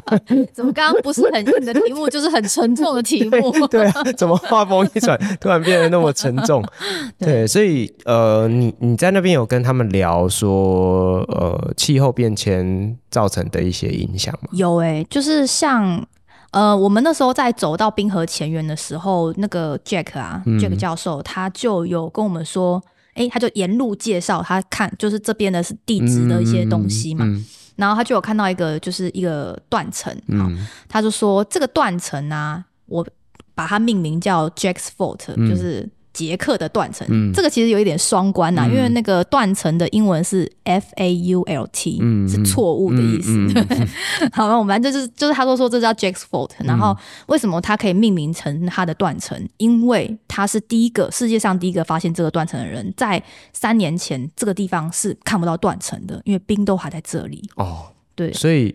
[0.52, 3.52] 怎么刚刚不是很硬的题目，就是很沉重的题目？
[3.68, 6.64] 对啊，怎么话锋一转，突然变得那么沉重？
[7.20, 14.48] 对，所以呃，你你在那边有跟他们聊说，呃，气候变迁造成的一些影响吗？
[14.52, 16.02] 有诶、欸，就是像
[16.52, 22.82] 呃，我们那时候在走到冰河前缘的时候，那个 Jack 啊、嗯、，Jack 教授他就有跟我们说。
[23.18, 27.44] 哎、欸，他就沿路介绍他看，就是这边的是地质的一些东西嘛、嗯嗯，
[27.76, 30.48] 然后他就有看到一个，就是一个断层，好，
[30.88, 33.06] 他就说这个断层啊，我
[33.54, 35.88] 把它命名叫 Jack's Fault，、嗯、就是。
[36.18, 43.30] 杰克的断层、嗯，这个其实有一点双关呐、啊嗯，因为那个断层的英文是 F A U L T，、嗯、是错误的意思。
[44.34, 46.96] 好了，我们就是就是他说说这叫 Jack's Fault，、嗯、然后
[47.28, 49.48] 为什么他可以命名成他的断层？
[49.58, 57.48] 因为他是第一个世界上第一个发现这个断层的人，在三年前这个地方是看不到断层的，因为冰都还在这里。
[57.54, 58.74] 哦，对，所以。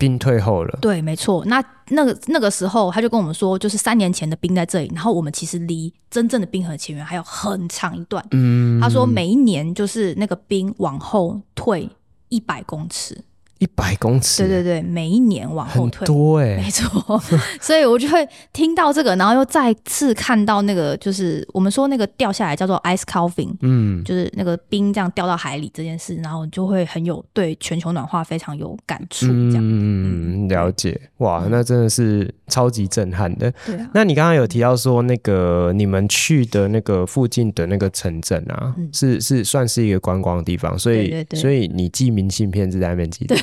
[0.00, 1.44] 冰退后了，对，没错。
[1.44, 8.24] 那那个那个时候，他就跟我们说，就是三年前的兵在这里，然后我们其实离真正的冰河前缘还有很长一段。
[8.30, 11.86] 嗯，他说每一年就是那个冰往后退
[12.30, 13.22] 一百公尺。
[13.60, 17.22] 一百公尺，对对对，每一年往后退，很多哎、欸，没错，
[17.60, 33.52] 所以我就会听到这个，然后又再次看到那个，就是我们说那个掉下来叫做 ice calving，嗯，就是那个冰这样掉到海里这件事，然后就会很有对全球暖化非常有感触，这样，嗯，了解，哇，那真的是超级震撼的。
[33.66, 43.36] 对啊，那你刚刚有提到说那个你们去的那个附近的那个城镇啊，嗯、是是算是一个观光的地方，所以对对对，所以你寄明信片是在那边寄的。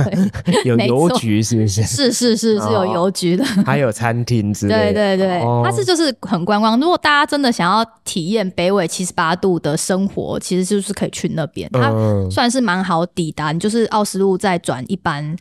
[0.64, 1.82] 有邮局是不是？
[1.82, 4.92] 是是是是有邮局的， 还有餐厅之类的。
[4.92, 6.78] 对对对，哦、它是就是很观光。
[6.80, 11.68] 如果大家真的想要体验北纬七十八度的生活，其实就是可以去那边。
[11.72, 11.92] 它
[12.30, 15.36] 算是蛮好抵达，你就是奥斯陆再转一班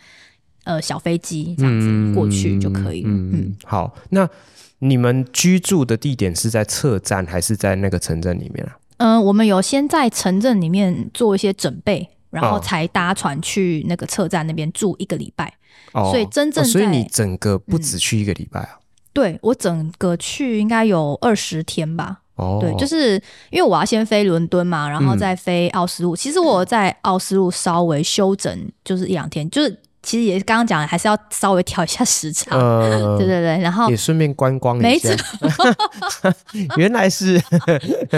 [0.64, 3.10] 呃小飞机这样子过去就可以了。
[3.10, 3.94] 嗯，嗯好。
[4.10, 4.28] 那
[4.80, 8.78] 你们居住的地点是在策站还是在那个城镇里面啊？
[8.98, 12.10] 嗯、呃，我们有先在城镇里面做一些准备。
[12.32, 15.54] 然后才搭船去那个车站那边住一个礼拜，
[15.92, 18.80] 哦，所以真正、哦、所以你整个不止去一个礼拜啊？
[18.80, 18.82] 嗯、
[19.14, 22.22] 对，我整个去应该有二十天吧。
[22.36, 23.22] 哦，对，就是
[23.52, 26.16] 因为我要先飞伦敦嘛，然后再飞奥斯陆。
[26.16, 29.80] 嗯、其实我在奥斯陆稍微休整就是一两天，就是。
[30.04, 34.88] 其实也是刚刚讲的，还是要稍微调一下时差，呃、 对对对，然后也顺便观光一下。
[34.88, 36.34] 没错，
[36.76, 37.40] 原来是，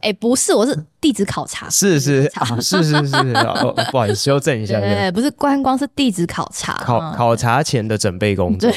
[0.00, 2.28] 哎、欸，不是，我是地质考察，是是。
[2.34, 8.68] 啊，是是是，哦、不好意思，修正一下，对，对，对，不是观光，是地质考察，考考察前的准备工作，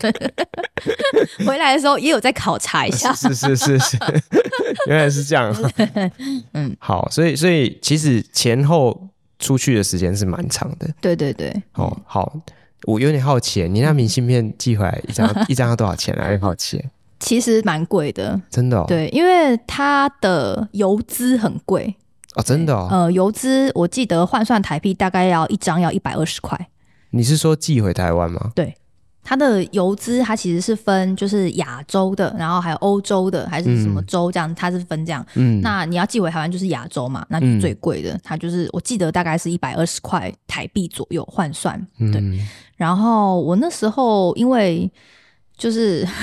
[0.00, 0.34] 对，对。
[1.46, 3.98] 回来的时候也有再考察一下，是是是是，是，
[4.86, 5.54] 原来是这样，
[6.54, 9.08] 嗯，好，所以所以其实前后。
[9.44, 11.54] 出去的时间是蛮长的，对对对。
[11.74, 12.34] 哦，好，
[12.84, 16.22] 我有点好奇，你那明信片寄回来一张 一张要多少钱啊？
[16.24, 16.82] 有点好奇。
[17.20, 18.84] 其实蛮贵的，真的、哦。
[18.88, 21.94] 对，因为它的邮资很贵
[22.32, 22.88] 啊、哦，真的、哦。
[22.90, 26.68] 呃，邮资我记得换算台币大概要一张要一百二十块。
[27.10, 28.50] 你是说寄回台湾吗？
[28.54, 28.74] 对。
[29.24, 35.26] 它的游资，它其实是分，就是亚洲的，然后还有欧洲的，还是什么洲这样，嗯、它是分这样。
[35.34, 41.80] 嗯，那你要寄回台湾就是亚洲嘛，那就是最贵的、嗯，它就是我记得大概是一百二十块台币左右换算。
[41.98, 42.38] 对、嗯，
[42.76, 44.90] 然后我那时候因为
[45.56, 46.06] 就是。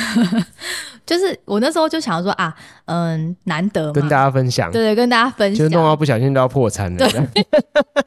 [1.03, 2.53] 就是我那时候就想说啊，
[2.85, 7.09] 嗯，难得跟大家分享，对对，跟大家分享，就弄到不小心都要破产了。
[7.09, 7.47] 对，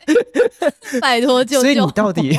[1.02, 1.60] 拜托救救！
[1.60, 2.38] 所以你到底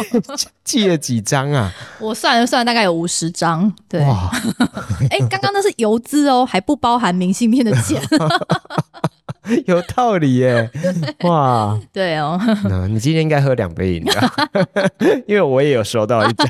[0.64, 1.72] 寄了几张啊？
[2.00, 3.72] 我算了算，大概有五十张。
[3.88, 4.02] 对，
[5.12, 8.02] 哎，刚刚那是邮资哦，还不包含明信片的钱。
[9.66, 10.70] 有道理耶！
[11.24, 14.14] 哇，对哦，那你今天应该喝两杯饮料，
[15.28, 16.48] 因为我也有收到一张。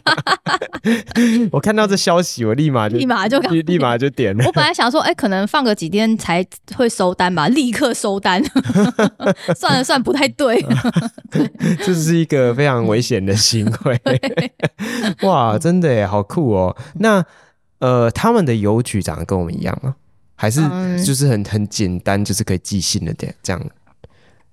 [1.51, 4.45] 我看到这消息，我立马就立马就立立马就点了。
[4.45, 6.45] 我本来想说，哎、欸，可能放个几天才
[6.75, 8.43] 会收单吧，立刻收单。
[9.55, 10.63] 算了算，不太对。
[11.83, 13.99] 这是一个非常危险的行为。
[15.21, 16.75] 哇，真的耶，好酷哦！
[16.95, 17.23] 那
[17.79, 19.95] 呃，他们的邮局长得跟我们一样吗？
[20.35, 20.61] 还是
[21.03, 23.69] 就是很很简单，就是可以寄信的点这样。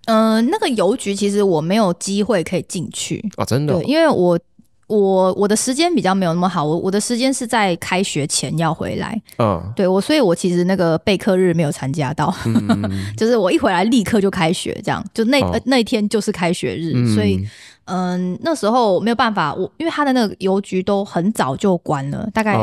[0.06, 3.24] 嗯、呃，那个邮局其实我没有机会可以进去。
[3.36, 4.38] 哦，真的、哦，因为我
[4.86, 9.20] 我我的时间比较没有那么好，我我的时间是在开学前要回来。
[9.38, 17.36] 嗯，对我，所以我其实那个备课日没有参加到，嗯、 就是我一回来立刻就开学，这样就那、哦、那一天就是开学日，嗯、所以
[17.86, 22.54] 嗯、呃，那时候没有办法，我因为他的那个邮局都很早就关了，大概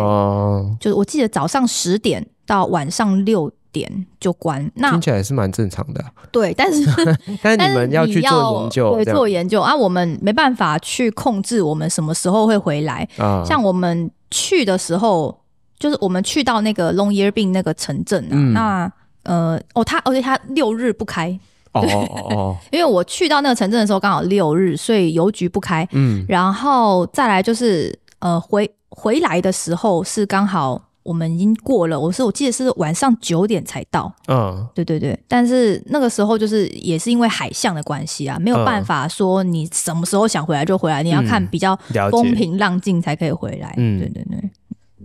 [0.80, 2.26] 就是我记得早上十点。
[2.50, 4.70] 到晚上六点点就关。
[4.76, 6.12] 那听起来是蛮正常的、啊。
[6.32, 6.86] 对，但是
[7.42, 13.08] 但是你们要去做研究，对，做研究啊，我们没办法去控制我们什么时候会回来。
[13.18, 15.36] 啊、像我们去的时候，
[15.80, 18.92] 就是我们去到那个 Longyearbyen 那个城镇啊，嗯、那
[19.24, 21.40] 呃哦，他而且他六日不开。
[21.72, 25.88] 哦哦哦， 因为我去到那个城镇的时候刚好六日，所以邮局不开。
[25.92, 34.14] 嗯，然后再来就是呃回回来的时候是刚好我们已经过了，我是我记得是晚上九点才到。
[34.28, 41.76] 嗯，对对对，但是那个时候就是也是因为海象的关系啊，没有办法说你什么时候想回来就回来，你要看比较
[42.12, 43.74] 风平浪静才可以回来。
[43.78, 44.50] 嗯，对对对。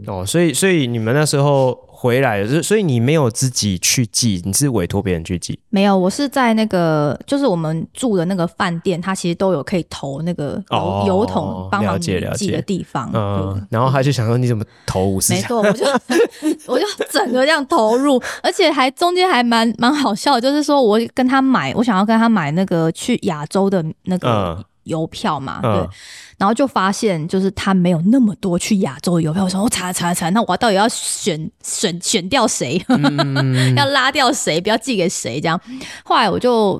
[0.07, 1.79] 哦，所以所以你们那时候。
[2.05, 5.59] 回来是，所以你没有自己去寄，你是委托别人去寄？
[5.71, 13.11] 没有，我是在那个，就是我们住的那个饭店，他其实都有可以投那个邮邮筒帮忙寄的地方。
[13.15, 15.33] 嗯，然后他就想说，你怎么投五十？
[15.33, 15.87] 没错，我就
[16.69, 24.63] 我就整个这样投入，而且还中间还蛮蛮好笑，就是说我跟他买，我想要跟他买那个去亚洲的那个。
[24.85, 25.89] 嗯邮票嘛，对，嗯、
[26.37, 29.45] 然后就发现就是他没有那么多去亚洲的邮票。
[29.45, 32.85] 我说我查查查，那我到底要选 选选掉谁？
[32.89, 34.61] 嗯、 要拉掉谁？
[34.61, 35.41] 不要寄给谁？
[35.41, 35.59] 这样。
[36.05, 36.79] 后来我就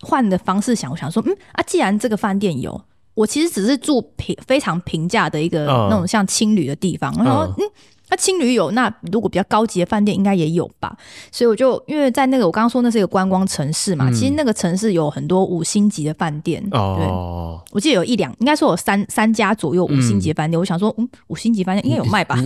[0.00, 2.80] 换的方式想，我想说，嗯啊，既然这个饭店有，
[3.14, 7.14] 我其实只是住平非常平价的一个那种像青旅的地方。
[7.24, 7.70] 然后嗯。
[8.08, 10.96] 嗯那青旅有，那如果比较高级的饭店应该也有吧，
[11.32, 16.64] 所以我就因为在那个我刚刚说那是一个观光城市嘛，嗯、其实那个城市有很多五星级的饭店。
[16.70, 20.56] 哦，对，我记得有一两，应该说有三三家左右五星级饭店。
[20.56, 22.36] 嗯、我想说，嗯，五星级饭店应该有卖吧？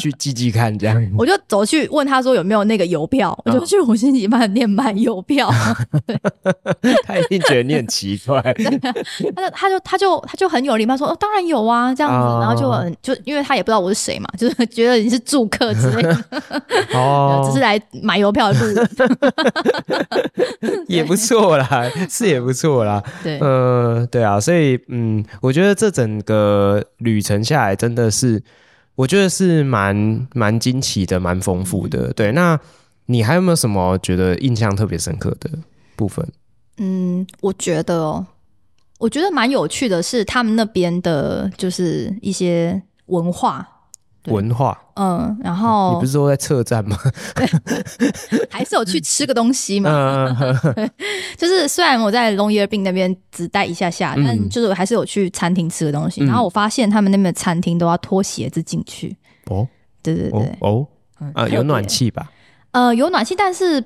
[0.00, 0.96] 去记记看这样。
[1.18, 5.50] 我就走去问他说有没有那个邮票，哦、我就去五星级饭店买邮票。
[7.04, 8.40] 他一定觉得你很奇怪。
[9.36, 15.09] 他就他就他就他就很有礼貌说，哦，当然有啊，这样子，哦、然后就很就因为他也不知道我是谁嘛，就是觉得。
[15.10, 16.24] 是住客之类的，
[16.94, 18.88] 哦， 只是来买邮票的路人，
[20.88, 21.68] 也不错啦，
[22.08, 28.42] 是也不错啦，对，呃，对啊，所以，嗯，我觉得这整个旅程下来，真的是，
[28.94, 32.12] 我觉得是蛮蛮惊奇的，蛮丰富的。
[32.12, 32.58] 对，那
[33.06, 35.50] 你还有没有什么觉得印象特别深刻的
[35.96, 36.26] 部分？
[36.78, 38.26] 嗯，我觉得哦，
[38.98, 43.66] 我觉得蛮有趣的是，他们那边的，就是一些文化。
[44.26, 46.96] 文化，嗯，然后你不是说在车站吗？
[48.50, 50.36] 还是有去吃个东西嘛？
[51.38, 56.22] 就是虽然我在 Longyearbyen 那边只待一下下，但就是还是有去餐厅吃个东西。
[56.24, 59.16] 然后我发现他们那边的餐厅都要脱鞋子进去。
[59.46, 59.66] 哦，
[60.02, 60.86] 对对对，哦，
[61.34, 62.30] 啊，有暖气吧？
[62.72, 63.82] 呃，有暖气，但是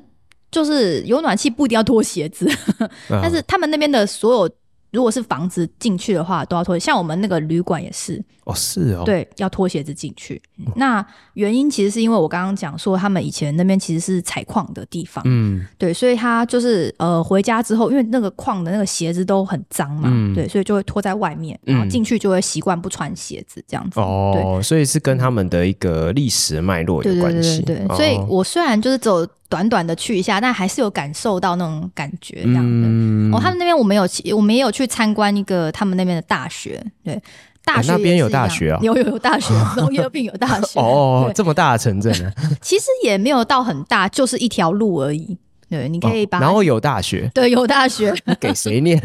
[0.50, 2.50] 就是有暖气不一定要脱鞋子。
[3.08, 4.50] 但是他们那边的所有。
[4.94, 6.84] 如果是房子进去的话，都要脱鞋。
[6.84, 10.40] 像我们那个旅馆也是哦，是哦，对，要脱鞋子进去。
[10.58, 23.98] 嗯、那原因其实是因为我刚刚讲说，他们以前那边其实是采矿的地方，嗯，对，所以他就是呃回家之后，因为那个矿的那个鞋子都很脏嘛，嗯、对，所以就会脱在外面，然后进去就会习惯不穿鞋子这样子。
[23.98, 27.62] 哦，对，所以是跟他们的一个历史脉络有关系。
[27.62, 29.26] 对对对对对，哦、所以我虽然就是走。
[29.54, 32.88] 短短的去一下，但还是有感受到那种感觉这样的。
[32.88, 36.84] 嗯、哦，他们那边我们有，我们也有去参观一个他们那边的大学。
[37.04, 37.22] 对，
[37.64, 40.78] 大学、欸、那边有大学啊， 有有有大学，农业病有大学。
[40.82, 42.32] 哦，对这么大的城镇呢？
[42.60, 45.38] 其实也没有到很大，就是一条路而已。
[45.70, 46.40] 对，你可以把、哦。
[46.40, 47.30] 然后有大学。
[47.32, 48.12] 对，有大学。
[48.40, 49.00] 给谁念？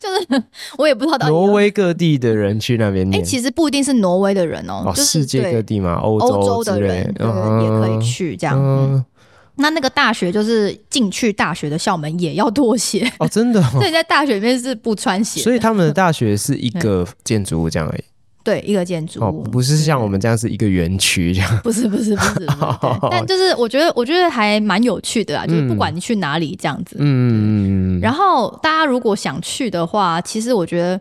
[0.00, 0.42] 就是
[0.78, 3.20] 我也不知道，挪威各地的人去那边念。
[3.20, 9.04] 哎，其实不一定是挪威的人哦，就是世界各地嘛，欧洲的人也可以去这样。
[9.56, 13.62] 那那个大学就是进去大学的校门也要脱鞋哦，真的。
[13.72, 18.02] 所以在大学里面是不穿鞋，所以他们的大学是一个建筑物这样而已。
[18.42, 21.60] 对，一个建筑物，不是像我们这样是一个园区这样。
[21.62, 22.46] 不是，不是，不是。
[23.10, 26.96] 但就是我觉得，我觉得还蛮有趣的啊，就是不管你去哪里这样子。
[26.98, 28.00] 嗯。
[28.00, 30.98] 然后大家如果想去的话，其实我觉得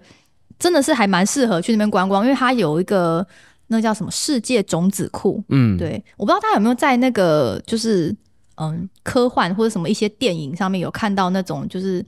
[0.60, 3.26] 真的是还蛮适合去那边观光，因为它有一个
[3.68, 5.42] 那叫什么世界种子库。
[5.48, 5.78] 嗯。
[5.78, 8.14] 对，我不知道大家有没有在那个就是
[8.58, 12.06] 嗯科幻或者什么一些电影上面有看到那种就是。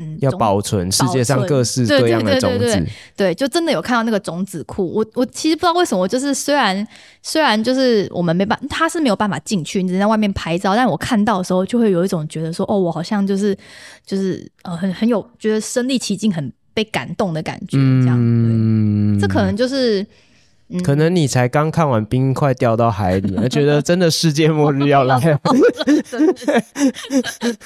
[0.00, 4.90] 嗯，要保存世界上各式各样的种子，对，对，对，对，对，对，就真的有看到那个种子库。
[4.92, 6.86] 我我其实不知道为什么，就是虽然
[7.22, 10.74] 虽然就是我们没办，他是没有办法进去，你只能在外面拍照。
[10.74, 13.56] 但我看到的时候，就会有一种觉得说，哦，我好像就是
[14.04, 18.16] 就是呃，很很有觉得身临其境，很被感动的感觉，这样。
[18.18, 20.06] 嗯，这可能就是
[20.70, 25.40] 嗯、可能你才刚看完冰块掉到海里， 觉得真的世界末日要来了。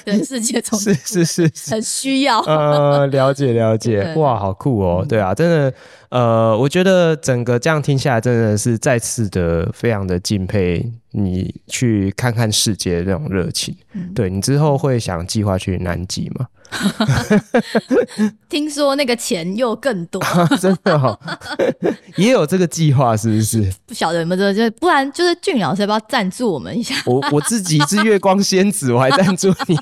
[0.04, 2.40] 对，世界从 是是是，是，很需要。
[2.40, 5.04] 呃，了解了解，哇，好酷哦！
[5.08, 5.74] 对啊，真的，
[6.08, 13.76] 呃，我觉得整个这样听下来，真的是再次的非常的敬佩你去看看世界的那种热情。
[13.92, 16.46] 嗯、对，你之后会想计划去南极吗？
[18.48, 20.22] 听说那个钱又更多，
[20.60, 21.18] 真的哦，
[22.16, 23.70] 也有这个计划，是不是？
[23.86, 26.94] 不晓得有没有这个，就不然就是俊老师要不要赞助我们一下？
[27.06, 29.76] 我我自己是月光仙子，我还赞助你。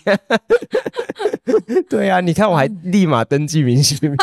[1.88, 4.16] 对啊，你看我还立马登记明信片。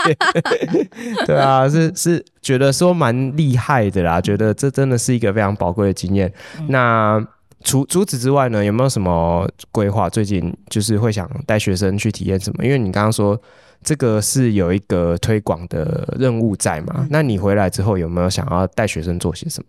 [1.25, 6.31] 对啊，是是觉得说蛮厉害的啦，觉得这真的是一个非常宝贵的经验。
[6.59, 7.27] 嗯、那。
[7.63, 10.09] 除除此之外呢，有没有什么规划？
[10.09, 12.63] 最近就是会想带学生去体验什么？
[12.63, 13.39] 因为你刚刚说
[13.83, 16.95] 这个是有一个推广的任务在嘛？
[16.99, 19.67] 嗯、那你回来之后有没有想要带学生做些什么？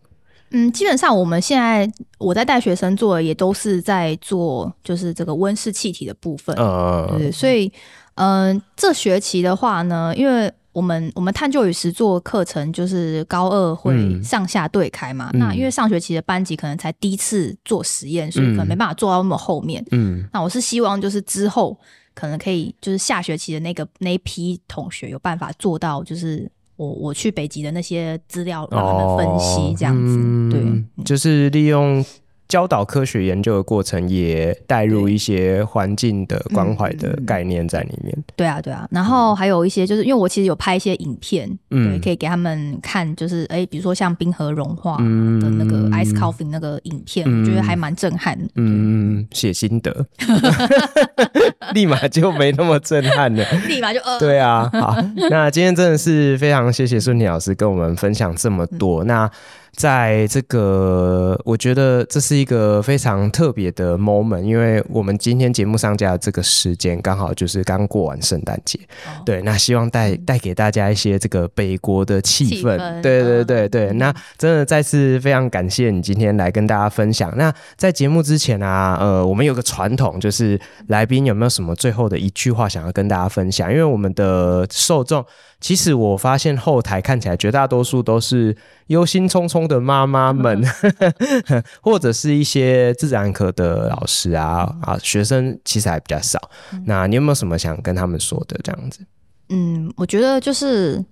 [0.53, 1.89] 嗯，基本上我们现在
[2.19, 6.57] 我在带学生做的也都是在做，就是这个温室气体的部分。
[6.59, 7.73] 嗯，对，所以
[8.17, 19.85] 嗯、呃，这学期的话呢，因为我们我们探究与实作课程就是高二会上下对开嘛，嗯、那因为上学期的班级可能才第一次做实验，嗯、所以可能没办法做到那么后面。
[19.91, 21.77] 嗯，那我是希望就是之后
[22.15, 32.05] 可能可以就是下学期的那个那一批同学有办法做到，就是我我去北极的那些资料让他们分析这样子，哦嗯、对，就是利用。
[32.51, 38.13] 教导科学研究的过程，也带入一些环境的关怀的概念在里面。
[38.35, 38.89] 对啊，对啊。
[38.91, 48.45] 然后还有一些，就是因为我其实有拍一些影片，嗯，对，可以给他们看，就是哎，比如说像冰河融化的那个 ice calving 那个影片，我觉得还蛮震撼的。
[48.57, 50.05] 嗯，写心得，
[51.73, 54.69] 立马就没那么震撼了， 立马就呃，对啊。
[54.73, 54.97] 好，
[55.31, 59.05] 那今天真的是非常谢谢顺婷老师跟我们分享这么多。
[59.05, 59.31] 那
[59.77, 77.33] 在这个，我觉得这是一个非常特别的 moment，因为我们今天节目上架的这个时间刚好就是刚过完圣诞节，哦、对，那希望带带给大家一些这个北国的气氛，对对对对，嗯、那真的再次非常感谢你今天来跟大家分享。
[77.37, 83.71] 那在节目之前啊，呃，我们有个传统，就是来宾有没有什么最后的一句话想要跟大家分享？
[83.71, 85.25] 因为我们的受众。
[85.61, 88.57] 其实我发现后台看起来绝大多数都是
[88.91, 90.63] 忧心忡忡的妈妈们，
[91.81, 96.51] 或者是一些自然科的老师啊啊，学生其实还比较少。
[96.85, 99.01] 那你有没有什么想跟他们说的这样子？
[99.49, 101.05] 嗯，我觉得就是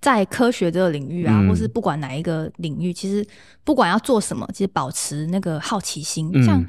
[0.00, 3.26] 在科学这个领域啊，或是不管哪一个领域，其实
[3.64, 6.64] 不管要做什么，其实保持那个好奇心，像。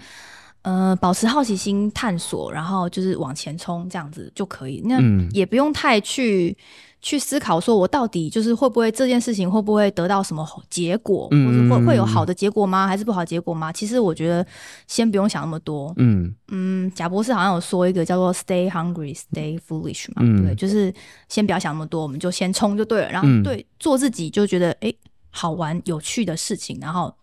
[0.62, 4.82] 呃，保持好奇心，探索，然后就是往前冲，这样子就可以。
[4.84, 5.00] 那
[5.32, 6.56] 也不用太去
[7.02, 12.86] 去思考，说我到底就是会不会这件事情会不会得到什么结果，嗯、或者会会有好的结果吗？
[12.86, 13.72] 还是不好结果吗？
[13.72, 14.46] 其实我觉得
[14.86, 15.94] 先不用想那么多。
[15.96, 20.94] 嗯嗯，贾博士好像有说一个叫做 “stay hungry, stay foolish” 嘛，嗯、对，就是
[21.30, 23.10] 先不要想那么多，我们就先冲就对了。
[23.10, 24.94] 然后对做自己就觉得哎
[25.30, 27.16] 好玩有趣的事情，然后。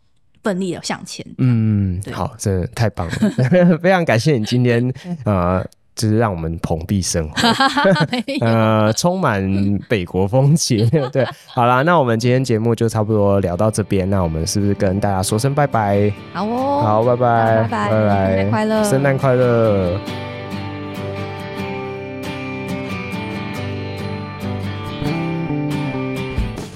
[0.47, 1.27] 奋力的向前。
[1.39, 3.13] 嗯，好，真的太棒了，
[3.83, 4.93] 非常感谢你今天
[5.27, 5.61] 呃，
[5.97, 9.43] 就是让我们蓬荜生辉， 呃，充满
[9.89, 10.89] 北国风情。
[11.11, 16.13] 对，好啦，那我们今天节目就差不多聊到这边，那我们是不是跟大家说声拜拜？
[16.33, 20.01] 好哦，好，拜拜，拜拜，拜拜，圣诞快乐，圣诞快乐。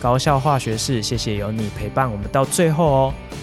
[0.02, 3.14] 高校化学室，谢谢有你陪伴我们到最后哦。